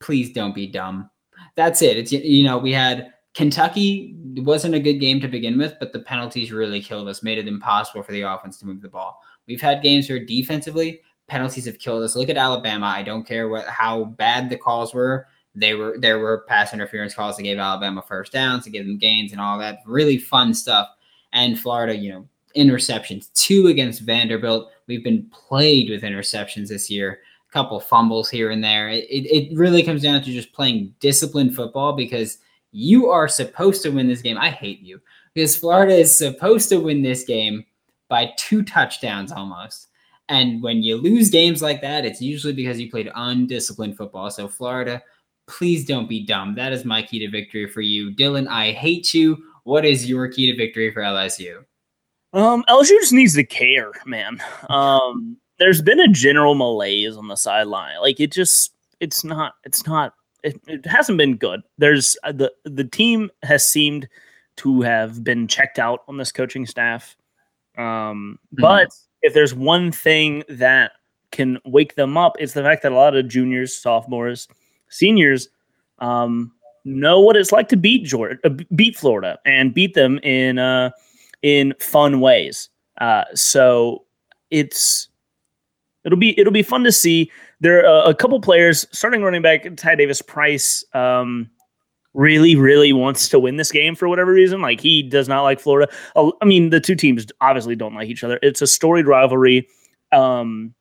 please 0.00 0.32
don't 0.32 0.54
be 0.54 0.66
dumb. 0.66 1.10
That's 1.54 1.82
it. 1.82 1.96
It's 1.96 2.12
you 2.12 2.44
know 2.44 2.58
we 2.58 2.72
had 2.72 3.12
Kentucky 3.34 4.14
wasn't 4.36 4.74
a 4.74 4.80
good 4.80 4.98
game 4.98 5.20
to 5.20 5.28
begin 5.28 5.58
with, 5.58 5.74
but 5.78 5.92
the 5.92 6.00
penalties 6.00 6.52
really 6.52 6.82
killed 6.82 7.08
us, 7.08 7.22
made 7.22 7.38
it 7.38 7.48
impossible 7.48 8.02
for 8.02 8.12
the 8.12 8.22
offense 8.22 8.58
to 8.58 8.66
move 8.66 8.82
the 8.82 8.88
ball. 8.88 9.20
We've 9.46 9.60
had 9.60 9.82
games 9.82 10.08
where 10.08 10.24
defensively 10.24 11.00
penalties 11.26 11.66
have 11.66 11.78
killed 11.78 12.02
us. 12.02 12.16
Look 12.16 12.28
at 12.28 12.36
Alabama. 12.36 12.86
I 12.86 13.02
don't 13.02 13.26
care 13.26 13.48
what 13.48 13.66
how 13.66 14.04
bad 14.04 14.50
the 14.50 14.56
calls 14.56 14.94
were 14.94 15.26
they 15.58 15.74
were 15.74 15.96
there 15.98 16.18
were 16.18 16.44
pass 16.48 16.72
interference 16.72 17.14
calls 17.14 17.36
that 17.36 17.42
gave 17.42 17.58
Alabama 17.58 18.02
first 18.06 18.32
downs 18.32 18.64
to 18.64 18.70
give 18.70 18.86
them 18.86 18.98
gains 18.98 19.32
and 19.32 19.40
all 19.40 19.58
that 19.58 19.80
really 19.86 20.18
fun 20.18 20.54
stuff. 20.54 20.88
And 21.32 21.58
Florida, 21.58 21.96
you 21.96 22.12
know, 22.12 22.28
interceptions, 22.56 23.32
two 23.34 23.66
against 23.66 24.02
Vanderbilt. 24.02 24.70
We've 24.86 25.04
been 25.04 25.28
played 25.30 25.90
with 25.90 26.02
interceptions 26.02 26.68
this 26.68 26.90
year. 26.90 27.20
Couple 27.52 27.80
fumbles 27.80 28.28
here 28.28 28.50
and 28.50 28.62
there. 28.62 28.88
It, 28.88 29.06
it 29.08 29.56
really 29.56 29.82
comes 29.82 30.02
down 30.02 30.22
to 30.22 30.30
just 30.30 30.52
playing 30.52 30.94
disciplined 31.00 31.54
football 31.54 31.94
because 31.94 32.38
you 32.72 33.08
are 33.08 33.28
supposed 33.28 33.82
to 33.82 33.90
win 33.90 34.06
this 34.06 34.20
game. 34.20 34.36
I 34.36 34.50
hate 34.50 34.80
you 34.80 35.00
because 35.34 35.56
Florida 35.56 35.94
is 35.94 36.16
supposed 36.16 36.68
to 36.68 36.78
win 36.78 37.02
this 37.02 37.24
game 37.24 37.64
by 38.08 38.32
two 38.36 38.62
touchdowns 38.62 39.32
almost. 39.32 39.88
And 40.28 40.62
when 40.62 40.82
you 40.82 40.96
lose 40.96 41.30
games 41.30 41.62
like 41.62 41.80
that, 41.80 42.04
it's 42.04 42.20
usually 42.20 42.52
because 42.52 42.78
you 42.78 42.90
played 42.90 43.10
undisciplined 43.14 43.96
football. 43.96 44.30
So 44.30 44.46
Florida 44.46 45.02
please 45.48 45.84
don't 45.84 46.08
be 46.08 46.24
dumb. 46.24 46.54
That 46.54 46.72
is 46.72 46.84
my 46.84 47.02
key 47.02 47.18
to 47.20 47.30
victory 47.30 47.66
for 47.66 47.80
you. 47.80 48.14
Dylan, 48.14 48.46
I 48.46 48.72
hate 48.72 49.12
you. 49.12 49.42
What 49.64 49.84
is 49.84 50.08
your 50.08 50.28
key 50.28 50.50
to 50.50 50.56
victory 50.56 50.92
for 50.92 51.00
LSU? 51.00 51.64
Um, 52.32 52.62
LSU 52.68 53.00
just 53.00 53.12
needs 53.12 53.34
to 53.34 53.44
care, 53.44 53.90
man. 54.06 54.40
Um, 54.68 55.38
there's 55.58 55.82
been 55.82 56.00
a 56.00 56.08
general 56.08 56.54
malaise 56.54 57.16
on 57.16 57.28
the 57.28 57.36
sideline. 57.36 58.00
Like 58.00 58.20
it 58.20 58.32
just, 58.32 58.72
it's 59.00 59.24
not, 59.24 59.54
it's 59.64 59.86
not, 59.86 60.14
it, 60.42 60.60
it 60.66 60.86
hasn't 60.86 61.18
been 61.18 61.36
good. 61.36 61.62
There's 61.78 62.16
uh, 62.22 62.32
the 62.32 62.52
the 62.64 62.84
team 62.84 63.30
has 63.42 63.66
seemed 63.66 64.08
to 64.56 64.82
have 64.82 65.24
been 65.24 65.48
checked 65.48 65.78
out 65.78 66.04
on 66.08 66.16
this 66.16 66.32
coaching 66.32 66.66
staff. 66.66 67.16
Um, 67.76 68.38
mm-hmm. 68.54 68.62
but 68.62 68.88
if 69.22 69.34
there's 69.34 69.54
one 69.54 69.90
thing 69.90 70.44
that 70.48 70.92
can 71.32 71.58
wake 71.64 71.96
them 71.96 72.16
up, 72.16 72.36
it's 72.38 72.52
the 72.52 72.62
fact 72.62 72.82
that 72.82 72.92
a 72.92 72.94
lot 72.94 73.16
of 73.16 73.28
juniors, 73.28 73.76
sophomores, 73.76 74.48
seniors 74.88 75.48
um, 75.98 76.52
know 76.84 77.20
what 77.20 77.36
it's 77.36 77.52
like 77.52 77.68
to 77.68 77.76
beat 77.76 78.04
Georgia, 78.04 78.38
uh, 78.44 78.50
beat 78.74 78.96
Florida, 78.96 79.38
and 79.44 79.74
beat 79.74 79.94
them 79.94 80.18
in 80.22 80.58
uh, 80.58 80.90
in 81.42 81.74
fun 81.80 82.20
ways. 82.20 82.68
Uh, 83.00 83.24
so 83.34 84.04
it's 84.50 85.07
it'll 86.04 86.18
be 86.18 86.38
it'll 86.38 86.52
be 86.52 86.62
fun 86.62 86.84
to 86.84 86.92
see. 86.92 87.30
There 87.60 87.86
are 87.86 88.08
a 88.08 88.14
couple 88.14 88.40
players 88.40 88.86
starting 88.92 89.22
running 89.22 89.42
back 89.42 89.66
Ty 89.76 89.96
Davis 89.96 90.22
Price. 90.22 90.84
Um, 90.94 91.50
really, 92.14 92.56
really 92.56 92.92
wants 92.92 93.28
to 93.28 93.38
win 93.38 93.56
this 93.56 93.70
game 93.70 93.94
for 93.94 94.08
whatever 94.08 94.32
reason. 94.32 94.60
Like 94.60 94.80
he 94.80 95.02
does 95.02 95.28
not 95.28 95.42
like 95.42 95.60
Florida. 95.60 95.90
I 96.16 96.44
mean, 96.44 96.70
the 96.70 96.80
two 96.80 96.94
teams 96.94 97.26
obviously 97.40 97.76
don't 97.76 97.94
like 97.94 98.08
each 98.08 98.24
other. 98.24 98.38
It's 98.42 98.62
a 98.62 98.66
storied 98.66 99.06
rivalry. 99.06 99.68
Um, 100.12 100.74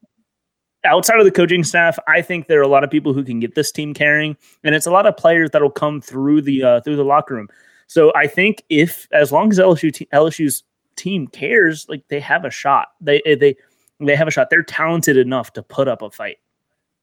outside 0.86 1.19
of 1.19 1.25
the 1.25 1.32
coaching 1.32 1.63
staff, 1.63 1.99
I 2.08 2.21
think 2.21 2.47
there 2.47 2.60
are 2.60 2.63
a 2.63 2.67
lot 2.67 2.84
of 2.84 2.89
people 2.89 3.13
who 3.13 3.23
can 3.23 3.39
get 3.39 3.56
this 3.56 3.71
team 3.71 3.93
carrying, 3.93 4.38
and 4.63 4.73
it's 4.73 4.88
a 4.88 4.91
lot 4.91 5.06
of 5.06 5.17
players 5.17 5.51
that'll 5.51 5.69
come 5.69 6.01
through 6.01 6.41
the 6.41 6.63
uh, 6.63 6.82
through 6.82 6.95
the 6.95 7.06
locker 7.06 7.36
room. 7.36 7.49
So 7.88 8.12
I 8.15 8.27
think 8.27 8.63
if 8.69 9.08
as 9.12 9.32
long 9.32 9.51
as 9.51 9.60
LSU 9.60 10.08
LSU's 10.13 10.63
team 10.95 11.27
cares, 11.27 11.88
like 11.88 12.08
they 12.10 12.19
have 12.19 12.45
a 12.45 12.49
shot. 12.49 12.89
They 12.99 13.21
they 13.25 13.56
they 13.99 14.15
have 14.15 14.27
a 14.27 14.31
shot. 14.31 14.49
They're 14.49 14.63
talented 14.63 15.17
enough 15.17 15.53
to 15.53 15.63
put 15.63 15.88
up 15.88 16.01
a 16.01 16.12
fight. 16.12 16.38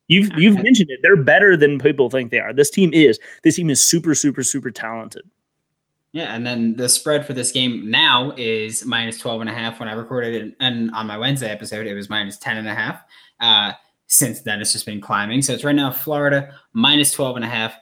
You've 0.09 0.30
you've 0.37 0.62
mentioned 0.62 0.90
it. 0.90 1.00
They're 1.02 1.16
better 1.16 1.57
than 1.57 1.78
people 1.78 2.11
think 2.11 2.30
they 2.30 2.40
are. 2.40 2.52
This 2.52 2.70
team 2.70 2.92
is. 2.92 3.18
This 3.42 3.57
team 3.57 3.70
is 3.70 3.85
super 3.85 4.14
super 4.14 4.42
super 4.42 4.70
talented. 4.70 5.22
Yeah, 6.12 6.35
and 6.35 6.46
then 6.46 6.76
the 6.76 6.88
spread 6.88 7.26
for 7.26 7.33
this 7.33 7.50
game 7.50 7.90
now 7.90 8.33
is 8.37 8.85
minus 8.85 9.18
12 9.18 9.40
and 9.40 9.50
a 9.50 9.52
half 9.52 9.80
when 9.80 9.88
I 9.88 9.94
recorded 9.94 10.35
it 10.35 10.57
and 10.61 10.92
on 10.92 11.09
my 11.09 11.18
Wednesday 11.18 11.50
episode 11.50 11.88
it 11.88 11.94
was 11.94 12.09
minus 12.09 12.38
10 12.38 12.59
and 12.59 12.68
a 12.68 12.74
half. 12.74 13.00
Uh, 13.40 13.72
since 14.07 14.42
then 14.42 14.61
it's 14.61 14.72
just 14.72 14.87
been 14.87 15.00
climbing. 15.00 15.42
So 15.42 15.54
it's 15.54 15.64
right 15.64 15.74
now 15.74 15.90
Florida 15.90 16.54
minus 16.72 17.11
12 17.11 17.37
and 17.37 17.44
a 17.44 17.48
half. 17.48 17.74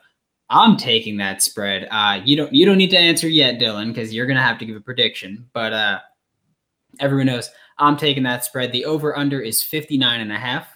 I'm 0.48 0.79
taking 0.79 1.18
that 1.18 1.42
spread. 1.42 1.88
Uh, 1.90 2.20
you 2.25 2.37
don't 2.37 2.53
you 2.55 2.64
don't 2.64 2.79
need 2.79 2.90
to 2.90 2.98
answer 2.98 3.29
yet, 3.29 3.61
Dylan, 3.61 3.88
because 3.88 4.14
you're 4.14 4.27
gonna 4.27 4.42
have 4.42 4.59
to 4.59 4.64
give 4.64 4.77
a 4.77 4.81
prediction. 4.81 5.48
But 5.53 5.72
uh, 5.72 5.98
everyone 7.01 7.27
knows 7.27 7.51
I'm 7.83 7.97
taking 7.97 8.23
that 8.23 8.45
spread. 8.45 8.71
The 8.71 8.85
over 8.85 9.18
under 9.18 9.40
is 9.40 9.61
59 9.61 10.21
and 10.21 10.33
a 10.33 10.38
half. 10.38 10.68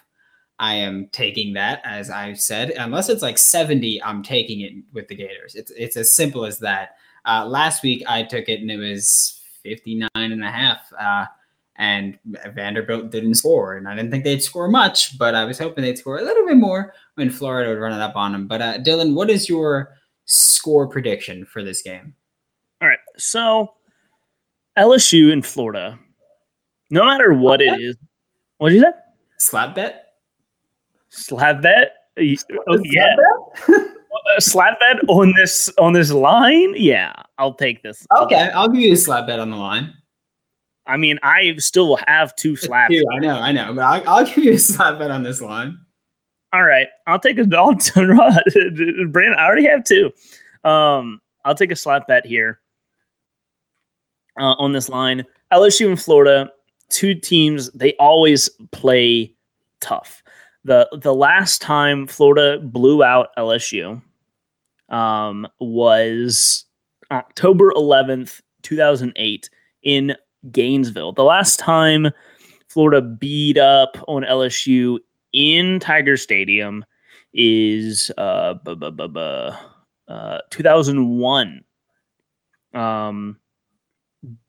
I 0.58 0.74
am 0.74 1.08
taking 1.12 1.52
that, 1.52 1.80
as 1.84 2.10
I 2.10 2.32
said. 2.32 2.70
Unless 2.70 3.08
it's 3.08 3.22
like 3.22 3.38
70, 3.38 4.02
I'm 4.02 4.24
taking 4.24 4.62
it 4.62 4.72
with 4.92 5.06
the 5.06 5.14
Gators. 5.14 5.54
It's 5.54 5.70
it's 5.70 5.96
as 5.96 6.12
simple 6.12 6.44
as 6.44 6.58
that. 6.58 6.96
Uh, 7.24 7.46
last 7.46 7.84
week 7.84 8.02
I 8.08 8.24
took 8.24 8.48
it 8.48 8.60
and 8.60 8.70
it 8.70 8.78
was 8.78 9.40
59 9.62 10.08
and 10.14 10.44
a 10.44 10.50
half. 10.50 10.92
Uh, 10.98 11.26
and 11.76 12.18
Vanderbilt 12.54 13.10
didn't 13.10 13.34
score, 13.34 13.76
and 13.76 13.86
I 13.86 13.94
didn't 13.94 14.10
think 14.10 14.24
they'd 14.24 14.42
score 14.42 14.66
much, 14.66 15.16
but 15.18 15.34
I 15.34 15.44
was 15.44 15.58
hoping 15.58 15.84
they'd 15.84 15.98
score 15.98 16.18
a 16.18 16.24
little 16.24 16.46
bit 16.46 16.56
more 16.56 16.94
when 17.14 17.30
Florida 17.30 17.68
would 17.68 17.78
run 17.78 17.92
it 17.92 18.00
up 18.00 18.16
on 18.16 18.32
them. 18.32 18.48
But 18.48 18.62
uh, 18.62 18.78
Dylan, 18.78 19.14
what 19.14 19.28
is 19.28 19.48
your 19.48 19.94
score 20.24 20.88
prediction 20.88 21.44
for 21.44 21.62
this 21.62 21.82
game? 21.82 22.14
All 22.80 22.88
right, 22.88 22.98
so 23.18 23.74
LSU 24.78 25.30
in 25.30 25.42
Florida, 25.42 25.98
no 26.90 27.04
matter 27.04 27.32
what 27.32 27.60
it 27.60 27.80
is, 27.80 27.96
what 28.58 28.70
did 28.70 28.76
you 28.76 28.80
say? 28.82 28.90
Slab 29.38 29.74
bet. 29.74 30.06
Slab 31.08 31.62
bet. 31.62 31.92
Oh, 32.18 32.78
yeah. 32.82 33.16
a 34.36 34.40
slap 34.40 34.78
bet 34.80 34.96
on 35.08 35.34
this 35.36 35.70
on 35.78 35.92
this 35.92 36.10
line? 36.10 36.74
Yeah, 36.76 37.12
I'll 37.38 37.54
take 37.54 37.82
this. 37.82 38.06
Okay, 38.16 38.50
I'll 38.54 38.68
give 38.68 38.80
you 38.80 38.92
a 38.94 38.96
slab 38.96 39.26
bet 39.26 39.38
on 39.38 39.50
the 39.50 39.56
line. 39.56 39.92
I 40.86 40.96
mean, 40.96 41.18
I 41.22 41.54
still 41.58 41.98
have 42.06 42.34
two 42.36 42.56
slaps. 42.56 42.94
Two, 42.94 43.04
I 43.14 43.18
know, 43.18 43.36
I 43.36 43.52
know, 43.52 43.74
but 43.74 43.82
I'll, 43.82 44.08
I'll, 44.08 44.24
give 44.24 44.44
you 44.44 44.52
a 44.52 44.58
slab 44.58 44.98
bet 44.98 45.10
on 45.10 45.22
this 45.22 45.42
line. 45.42 45.78
All 46.52 46.62
right, 46.62 46.86
I'll 47.06 47.18
take 47.18 47.38
a 47.38 47.44
Dalton 47.44 48.08
Rod. 48.16 48.42
Brandon, 49.10 49.38
I 49.38 49.46
already 49.46 49.66
have 49.66 49.84
two. 49.84 50.12
Um, 50.64 51.20
I'll 51.44 51.54
take 51.54 51.72
a 51.72 51.76
slap 51.76 52.06
bet 52.06 52.24
here 52.24 52.60
uh, 54.38 54.54
on 54.54 54.72
this 54.72 54.88
line. 54.88 55.24
LSU 55.52 55.88
and 55.88 56.00
Florida, 56.00 56.50
two 56.90 57.14
teams. 57.14 57.70
They 57.72 57.94
always 57.94 58.48
play 58.72 59.34
tough. 59.80 60.22
the 60.64 60.88
The 61.00 61.14
last 61.14 61.60
time 61.62 62.06
Florida 62.06 62.58
blew 62.60 63.02
out 63.02 63.28
LSU 63.38 64.02
um, 64.88 65.46
was 65.60 66.64
October 67.10 67.72
eleventh, 67.72 68.40
two 68.62 68.76
thousand 68.76 69.12
eight, 69.16 69.50
in 69.82 70.16
Gainesville. 70.50 71.12
The 71.12 71.24
last 71.24 71.58
time 71.58 72.08
Florida 72.68 73.00
beat 73.00 73.58
up 73.58 73.96
on 74.08 74.22
LSU 74.22 74.98
in 75.32 75.80
Tiger 75.80 76.16
Stadium 76.16 76.84
is 77.32 78.10
uh, 78.16 78.54
bu- 78.54 78.76
bu- 78.76 78.90
bu- 79.08 79.52
uh 80.08 80.38
2001. 80.50 81.64
Um, 82.74 83.38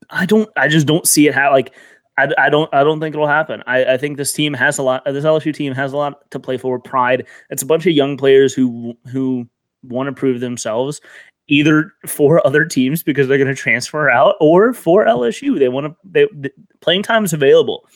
I 0.10 0.26
don't. 0.26 0.50
I 0.56 0.68
just 0.68 0.88
don't 0.88 1.08
see 1.08 1.28
it 1.28 1.34
how 1.36 1.52
like. 1.52 1.74
I, 2.18 2.30
I 2.38 2.50
don't. 2.50 2.74
I 2.74 2.84
don't 2.84 3.00
think 3.00 3.14
it'll 3.14 3.28
happen. 3.28 3.64
I, 3.68 3.94
I 3.94 3.98
think 3.98 4.18
this 4.18 4.34
team 4.34 4.54
has 4.54 4.78
a 4.78 4.84
lot. 4.84 5.04
This 5.06 5.24
LSU 5.24 5.54
team 5.54 5.74
has 5.74 5.94
a 5.94 5.98
lot 5.98 6.30
to 6.32 6.40
play 6.40 6.58
for. 6.58 6.80
Pride. 6.80 7.28
It's 7.50 7.62
a 7.62 7.66
bunch 7.66 7.86
of 7.86 7.94
young 7.94 8.18
players 8.18 8.54
who 8.54 8.96
who 9.12 9.48
want 9.84 10.08
to 10.08 10.14
prove 10.14 10.40
themselves, 10.40 11.00
either 11.48 11.94
for 12.08 12.46
other 12.46 12.66
teams 12.66 13.04
because 13.04 13.28
they're 13.28 13.38
going 13.38 13.48
to 13.48 13.56
transfer 13.56 14.10
out 14.10 14.36
or 14.40 14.74
for 14.74 15.06
LSU. 15.06 15.60
They 15.60 15.70
want 15.70 15.88
to 15.88 15.96
they, 16.04 16.28
the 16.34 16.52
playing 16.82 17.04
time 17.04 17.24
is 17.24 17.34
available. 17.34 17.88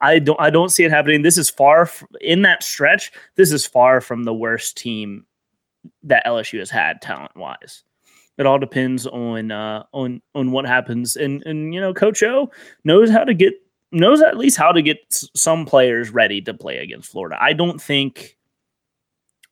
I 0.00 0.18
don't 0.18 0.40
I 0.40 0.50
don't 0.50 0.70
see 0.70 0.84
it 0.84 0.90
happening. 0.90 1.22
This 1.22 1.38
is 1.38 1.50
far 1.50 1.82
f- 1.82 2.04
in 2.20 2.42
that 2.42 2.62
stretch. 2.62 3.12
This 3.36 3.52
is 3.52 3.66
far 3.66 4.00
from 4.00 4.24
the 4.24 4.34
worst 4.34 4.76
team 4.76 5.26
that 6.04 6.24
LSU 6.26 6.58
has 6.58 6.70
had 6.70 7.02
talent 7.02 7.36
wise. 7.36 7.84
It 8.38 8.46
all 8.46 8.58
depends 8.58 9.06
on 9.06 9.50
uh, 9.50 9.84
on 9.92 10.22
on 10.34 10.52
what 10.52 10.66
happens, 10.66 11.16
and 11.16 11.42
and 11.44 11.74
you 11.74 11.80
know, 11.80 11.92
Coach 11.92 12.22
O 12.22 12.50
knows 12.84 13.10
how 13.10 13.24
to 13.24 13.34
get 13.34 13.54
knows 13.92 14.22
at 14.22 14.38
least 14.38 14.56
how 14.56 14.72
to 14.72 14.82
get 14.82 14.98
some 15.08 15.66
players 15.66 16.10
ready 16.10 16.40
to 16.40 16.54
play 16.54 16.78
against 16.78 17.10
Florida. 17.10 17.36
I 17.40 17.52
don't 17.52 17.80
think 17.80 18.38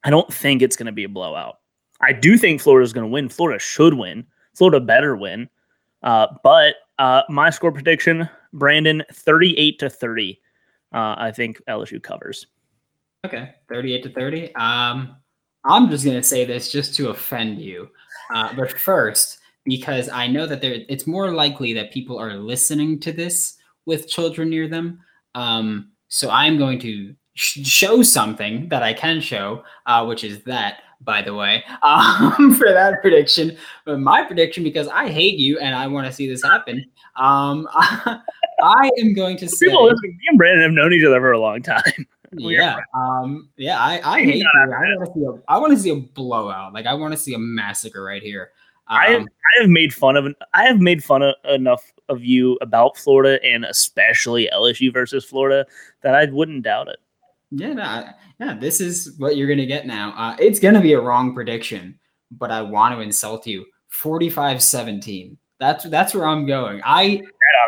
I 0.03 0.11
don't 0.11 0.33
think 0.33 0.63
it's 0.63 0.77
going 0.77 0.87
to 0.87 0.93
be 0.93 1.05
a 1.05 1.09
blowout. 1.09 1.59
I 2.01 2.13
do 2.13 2.39
think 2.39 2.61
Florida 2.61 2.85
is 2.85 2.93
going 2.93 3.07
to 3.07 3.13
win. 3.13 3.29
Florida 3.29 3.59
should 3.59 3.95
win. 3.95 4.27
Florida 4.55 4.81
better 4.81 5.15
win. 5.15 5.49
Uh, 6.03 6.29
but 6.43 6.77
uh, 6.99 7.23
my 7.29 7.51
score 7.51 7.73
prediction, 7.73 8.29
Brandon, 8.55 9.03
38 9.13 9.79
to 9.79 9.91
30. 9.91 10.41
Uh, 10.93 11.15
I 11.19 11.31
think 11.31 11.63
LSU 11.69 12.03
covers. 12.03 12.47
Okay, 13.27 13.55
38 13.69 14.03
to 14.05 14.11
30. 14.11 14.55
Um, 14.55 15.17
I'm 15.65 15.91
just 15.91 16.05
going 16.05 16.17
to 16.17 16.23
say 16.23 16.47
this 16.47 16.73
just 16.73 16.95
to 16.97 17.11
offend 17.11 17.61
you. 17.61 17.91
Uh, 18.35 18.53
but 18.55 18.79
first, 18.79 19.39
because 19.65 20.09
I 20.09 20.27
know 20.27 20.47
that 20.47 20.61
there, 20.61 20.79
it's 20.89 21.07
more 21.07 21.33
likely 21.33 21.73
that 21.75 21.93
people 21.93 22.19
are 22.19 22.35
listening 22.35 22.99
to 23.01 23.13
this 23.13 23.57
with 23.87 24.09
children 24.09 24.51
near 24.51 24.69
them. 24.69 25.01
Um, 25.35 25.93
so 26.09 26.31
I'm 26.31 26.59
going 26.59 26.79
to 26.81 27.15
sh- 27.35 27.67
show 27.67 28.03
something 28.03 28.69
that 28.69 28.83
I 28.83 28.93
can 28.93 29.21
show, 29.21 29.65
uh, 29.87 30.05
which 30.05 30.25
is 30.25 30.43
that 30.45 30.79
by 31.03 31.23
the 31.23 31.35
way, 31.35 31.65
um, 31.83 32.55
for 32.55 32.73
that 32.73 33.01
prediction. 33.01 33.57
But 33.85 34.01
my 34.01 34.25
prediction, 34.25 34.65
because 34.65 34.89
I 34.89 35.09
hate 35.09 35.39
you 35.39 35.59
and 35.59 35.75
I 35.75 35.87
want 35.87 36.07
to 36.07 36.13
see 36.13 36.29
this 36.29 36.43
happen, 36.43 36.85
um, 37.17 37.69
I 37.75 38.91
am 38.99 39.15
going 39.15 39.37
to 39.39 39.49
say. 39.49 39.67
People 39.67 39.85
listening, 39.85 40.17
me 40.19 40.25
and 40.29 40.39
Brandon 40.39 40.63
have 40.63 40.73
known 40.73 40.93
each 40.93 41.05
other 41.05 41.21
for 41.21 41.33
a 41.33 41.41
long 41.41 41.63
time. 41.63 42.07
yeah, 42.33 42.79
um, 42.95 43.51
yeah, 43.57 43.79
I, 43.79 44.01
I 44.17 44.25
hate. 44.25 44.45
I 44.65 44.67
want 44.69 45.07
to 45.07 45.13
see 45.15 45.25
a, 45.25 45.43
I 45.49 45.59
want 45.59 45.73
to 45.73 45.79
see 45.79 45.91
a 45.91 45.97
blowout. 45.97 46.73
Like 46.73 46.87
I 46.87 46.95
want 46.95 47.13
to 47.13 47.19
see 47.19 47.35
a 47.35 47.39
massacre 47.39 48.03
right 48.03 48.23
here. 48.23 48.51
Um, 48.89 48.99
I 48.99 49.07
have, 49.11 49.23
I 49.23 49.61
have 49.63 49.71
made 49.71 49.95
fun 49.95 50.17
of 50.17 50.35
I 50.55 50.65
have 50.65 50.81
made 50.81 51.03
fun 51.03 51.23
of 51.23 51.35
enough 51.45 51.93
of 52.09 52.25
you 52.25 52.59
about 52.61 52.97
Florida 52.97 53.43
and 53.45 53.65
especially 53.65 54.49
LSU 54.53 54.93
versus 54.93 55.25
Florida 55.25 55.67
that 56.03 56.15
I 56.15 56.27
wouldn't 56.27 56.63
doubt 56.63 56.89
it. 56.89 56.99
Yeah, 57.51 57.73
no, 57.73 58.09
yeah, 58.39 58.55
this 58.55 58.81
is 58.81 59.15
what 59.19 59.37
you're 59.37 59.49
gonna 59.49 59.67
get 59.67 59.87
now. 59.87 60.15
Uh, 60.17 60.37
it's 60.39 60.61
gonna 60.61 60.81
be 60.81 60.93
a 60.93 61.01
wrong 61.01 61.35
prediction, 61.35 61.99
but 62.31 62.51
I 62.51 62.63
want 62.63 62.95
to 62.95 63.01
insult 63.01 63.47
you. 63.47 63.67
45-17. 64.03 65.37
That's 65.59 65.85
that's 65.85 66.15
where 66.15 66.27
I'm 66.27 66.47
going. 66.47 66.81
I 66.85 67.23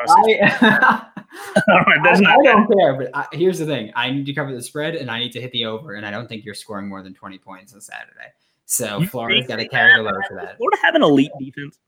I, 0.08 1.06
I, 1.56 1.82
I 2.04 2.36
don't 2.42 2.70
care, 2.76 2.94
but 2.94 3.10
I, 3.14 3.26
here's 3.32 3.58
the 3.58 3.66
thing: 3.66 3.92
I 3.94 4.10
need 4.10 4.26
to 4.26 4.34
cover 4.34 4.52
the 4.52 4.62
spread, 4.62 4.94
and 4.94 5.10
I 5.10 5.18
need 5.18 5.32
to 5.32 5.40
hit 5.40 5.52
the 5.52 5.64
over, 5.64 5.94
and 5.94 6.04
I 6.04 6.10
don't 6.10 6.28
think 6.28 6.44
you're 6.44 6.54
scoring 6.54 6.88
more 6.88 7.02
than 7.02 7.14
20 7.14 7.38
points 7.38 7.72
on 7.72 7.80
Saturday. 7.80 8.32
So 8.66 8.98
you 8.98 9.06
Florida's 9.06 9.46
got 9.46 9.56
to 9.56 9.68
carry 9.68 9.96
the 9.96 10.02
load 10.02 10.22
for 10.28 10.36
that. 10.36 10.56
Florida 10.56 10.78
have 10.82 10.94
an 10.94 11.02
elite 11.02 11.32
defense. 11.38 11.78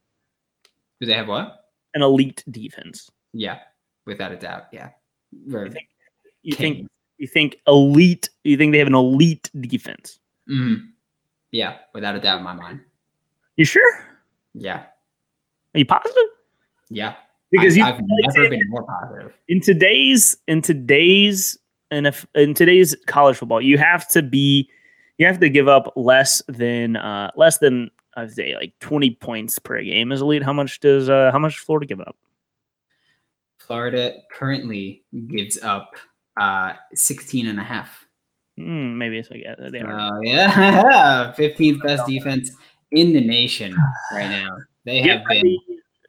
Do 1.01 1.07
they 1.07 1.15
have 1.15 1.29
what? 1.29 1.67
An 1.95 2.03
elite 2.03 2.43
defense. 2.51 3.11
Yeah, 3.33 3.59
without 4.07 4.33
a 4.33 4.37
doubt. 4.37 4.65
Yeah. 4.73 4.91
You 5.33 5.71
think, 5.71 5.89
you 6.43 6.55
think 6.55 6.89
you 7.19 7.27
think 7.27 7.57
elite? 7.67 8.31
You 8.45 8.57
think 8.57 8.73
they 8.73 8.79
have 8.79 8.89
an 8.89 8.95
elite 8.95 9.51
defense? 9.61 10.21
Mm-hmm. 10.49 10.87
Yeah, 11.51 11.77
without 11.93 12.17
a 12.17 12.21
doubt 12.21 12.39
in 12.39 12.45
my 12.45 12.53
mind. 12.53 12.81
You 13.57 13.65
sure? 13.65 14.05
Yeah. 14.55 14.85
Are 15.75 15.79
you 15.79 15.87
positive? 15.87 16.23
Yeah. 16.91 17.15
Because 17.55 17.79
I, 17.79 17.87
have 17.87 18.01
never 18.03 18.49
been 18.49 18.69
more 18.69 18.85
positive. 18.85 19.33
In 19.49 19.61
today's 19.61 20.37
in 20.49 20.63
today's 20.63 21.59
in, 21.91 22.07
a, 22.07 22.15
in 22.35 22.55
today's 22.55 22.97
college 23.07 23.37
football, 23.37 23.61
you 23.61 23.79
have 23.79 24.09
to 24.09 24.23
be 24.23 24.69
you 25.19 25.27
have 25.27 25.39
to 25.41 25.49
give 25.49 25.69
up 25.69 25.93
less 25.97 26.43
than 26.49 26.97
uh 26.97 27.31
less 27.37 27.59
than 27.59 27.91
I'd 28.17 28.33
say 28.33 28.55
like 28.57 28.75
20 28.81 29.11
points 29.17 29.59
per 29.59 29.83
game 29.83 30.11
as 30.11 30.21
elite. 30.21 30.43
How 30.43 30.53
much 30.53 30.81
does 30.81 31.09
uh 31.09 31.31
how 31.33 31.39
much 31.39 31.59
Florida 31.59 31.87
give 31.87 32.01
up? 32.01 32.17
Florida 33.59 34.17
currently 34.31 35.05
gives 35.29 35.59
up 35.63 35.97
uh, 36.39 36.75
16 36.95 37.47
and 37.47 37.59
a 37.59 37.63
half. 37.63 38.07
Mm, 38.59 38.97
maybe 38.97 39.19
it's 39.19 39.31
like 39.31 39.41
yeah, 39.43 39.55
they 39.71 39.81
are. 39.81 39.99
Oh 39.99 40.21
yeah, 40.23 41.33
15th 41.39 41.83
best 41.83 42.07
defense 42.09 42.53
in 42.93 43.13
the 43.13 43.21
nation 43.21 43.75
right 44.13 44.29
now. 44.29 44.57
They 44.85 45.03
Get 45.03 45.19
have 45.19 45.27
been. 45.27 45.59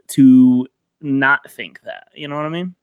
to 0.10 0.68
not 1.06 1.50
think 1.52 1.82
that. 1.84 2.08
You 2.16 2.28
know 2.28 2.36
what 2.36 2.46
I 2.46 2.50
mean? 2.50 2.76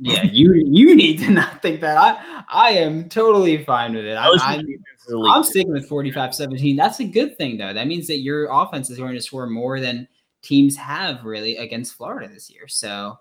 Yeah, 0.00 0.22
you 0.22 0.54
you 0.54 0.94
need 0.94 1.18
to 1.18 1.30
not 1.30 1.60
think 1.60 1.80
that. 1.80 1.96
I 1.96 2.44
I 2.48 2.70
am 2.70 3.08
totally 3.08 3.64
fine 3.64 3.94
with 3.94 4.04
it. 4.04 4.16
I, 4.16 4.26
LSU's 4.26 4.42
I'm, 4.42 4.60
defense 4.60 5.04
is 5.06 5.12
elite. 5.12 5.32
I'm 5.34 5.42
sticking 5.42 5.72
with 5.72 5.88
45-17. 5.88 6.76
That's 6.76 7.00
a 7.00 7.04
good 7.04 7.36
thing 7.36 7.58
though. 7.58 7.72
That 7.72 7.86
means 7.86 8.06
that 8.06 8.18
your 8.18 8.48
offense 8.50 8.90
is 8.90 8.98
going 8.98 9.14
to 9.14 9.20
score 9.20 9.46
more 9.46 9.80
than 9.80 10.08
teams 10.42 10.76
have 10.76 11.24
really 11.24 11.56
against 11.56 11.94
Florida 11.94 12.28
this 12.32 12.50
year. 12.50 12.68
So 12.68 13.18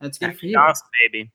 that's 0.00 0.18
good 0.18 0.38
for 0.38 0.46
you. 0.46 0.54
Johnson, 0.54 0.86
baby. 1.06 1.30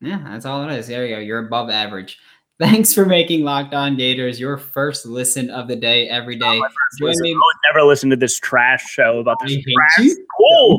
Yeah, 0.00 0.22
that's 0.24 0.46
all 0.46 0.68
it 0.68 0.72
is. 0.76 0.88
There 0.88 1.06
you 1.06 1.16
go. 1.16 1.20
You're 1.20 1.46
above 1.46 1.70
average. 1.70 2.18
Thanks 2.60 2.92
for 2.92 3.06
making 3.06 3.42
Locked 3.42 3.72
On 3.72 3.96
Gators 3.96 4.38
your 4.38 4.58
first 4.58 5.06
listen 5.06 5.48
of 5.48 5.66
the 5.66 5.76
day 5.76 6.10
every 6.10 6.36
day. 6.36 6.60
Join 6.98 7.14
me- 7.20 7.30
I 7.30 7.34
would 7.34 7.74
never 7.74 7.86
listen 7.86 8.10
to 8.10 8.16
this 8.16 8.38
trash 8.38 8.84
show 8.84 9.18
about 9.18 9.38
this 9.46 9.56
trash 9.64 10.08
school. 10.10 10.78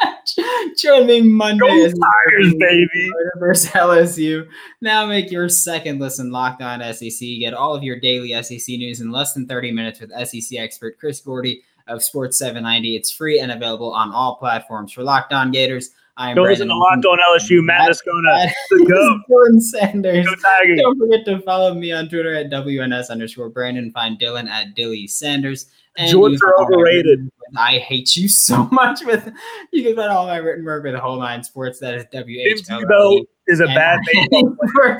Join 0.78 1.06
me 1.06 1.20
Monday 1.20 1.84
as 1.84 1.92
Tigers, 1.92 2.54
baby. 2.54 3.10
Versus 3.38 3.68
LSU. 3.72 4.48
Now 4.80 5.04
make 5.04 5.30
your 5.30 5.50
second 5.50 5.98
listen 6.00 6.32
Locked 6.32 6.62
On 6.62 6.80
SEC. 6.94 7.20
Get 7.20 7.52
all 7.52 7.74
of 7.74 7.82
your 7.82 8.00
daily 8.00 8.32
SEC 8.42 8.66
news 8.78 9.02
in 9.02 9.10
less 9.10 9.34
than 9.34 9.46
30 9.46 9.70
minutes 9.72 10.00
with 10.00 10.10
SEC 10.26 10.58
expert 10.58 10.98
Chris 10.98 11.20
Gordy 11.20 11.62
of 11.88 12.02
Sports 12.02 12.38
790. 12.38 12.96
It's 12.96 13.10
free 13.10 13.38
and 13.38 13.52
available 13.52 13.92
on 13.92 14.12
all 14.12 14.36
platforms. 14.36 14.92
For 14.92 15.02
Locked 15.02 15.34
On 15.34 15.50
Gators, 15.50 15.90
I 16.18 16.30
am 16.30 16.34
Go 16.36 16.42
listen 16.42 16.68
Brandon 16.68 16.68
to 16.68 16.74
Locked 16.74 17.06
On 17.06 17.18
LSU. 17.34 17.64
Matt 17.64 17.88
Moscona. 17.88 18.44
That 18.44 18.54
The 18.70 18.84
goat. 18.84 19.20
Jordan 19.28 19.60
Sanders. 19.60 20.26
Go 20.26 20.34
Tigers. 20.34 20.80
Don't 20.80 20.98
forget 20.98 21.24
to 21.24 21.40
follow 21.40 21.72
me 21.74 21.92
on 21.92 22.08
Twitter 22.08 22.34
at 22.34 22.50
WNS 22.50 23.08
underscore 23.08 23.48
Brandon. 23.48 23.90
Find 23.92 24.18
Dylan 24.18 24.48
at 24.48 24.74
Dilly 24.74 25.06
Sanders. 25.06 25.66
And 25.96 26.14
Jorts 26.14 26.34
are 26.34 26.38
can 26.38 26.38
follow 26.38 26.68
my 26.68 26.76
overrated. 26.76 27.30
I 27.56 27.78
hate 27.78 28.16
you 28.16 28.28
so 28.28 28.64
much 28.72 29.04
with 29.04 29.32
you 29.72 29.82
can 29.82 29.96
find 29.96 30.10
all 30.10 30.26
my 30.26 30.36
written 30.36 30.64
work 30.64 30.84
with 30.84 30.92
the 30.92 31.00
Whole 31.00 31.18
Nine 31.18 31.42
Sports. 31.42 31.78
That 31.80 31.94
is 31.94 32.04
W 32.12 32.40
H 32.40 32.62
L 32.70 33.20
is 33.46 33.60
a 33.60 33.64
And 33.64 33.74
bad 33.74 33.98
baseball 34.12 34.56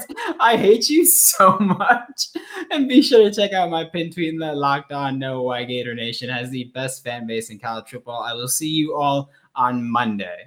I 0.41 0.57
hate 0.57 0.89
you 0.89 1.05
so 1.05 1.59
much. 1.59 2.29
And 2.71 2.89
be 2.89 3.03
sure 3.03 3.29
to 3.29 3.35
check 3.35 3.53
out 3.53 3.71
my 3.71 3.85
pin 3.85 4.11
tweet 4.11 4.31
in 4.31 4.39
that 4.39 4.57
locked 4.57 4.93
on 4.93 5.19
No 5.19 5.43
Why 5.43 5.65
Gator 5.65 5.95
Nation 5.95 6.31
has 6.31 6.51
the 6.51 6.65
best 6.75 7.05
fan 7.05 7.27
base 7.27 7.51
in 7.51 7.59
college 7.59 7.91
football. 7.91 8.23
I 8.23 8.33
will 8.33 8.49
see 8.49 8.71
you 8.71 8.95
all 8.95 9.31
on 9.55 9.89
Monday. 9.89 10.47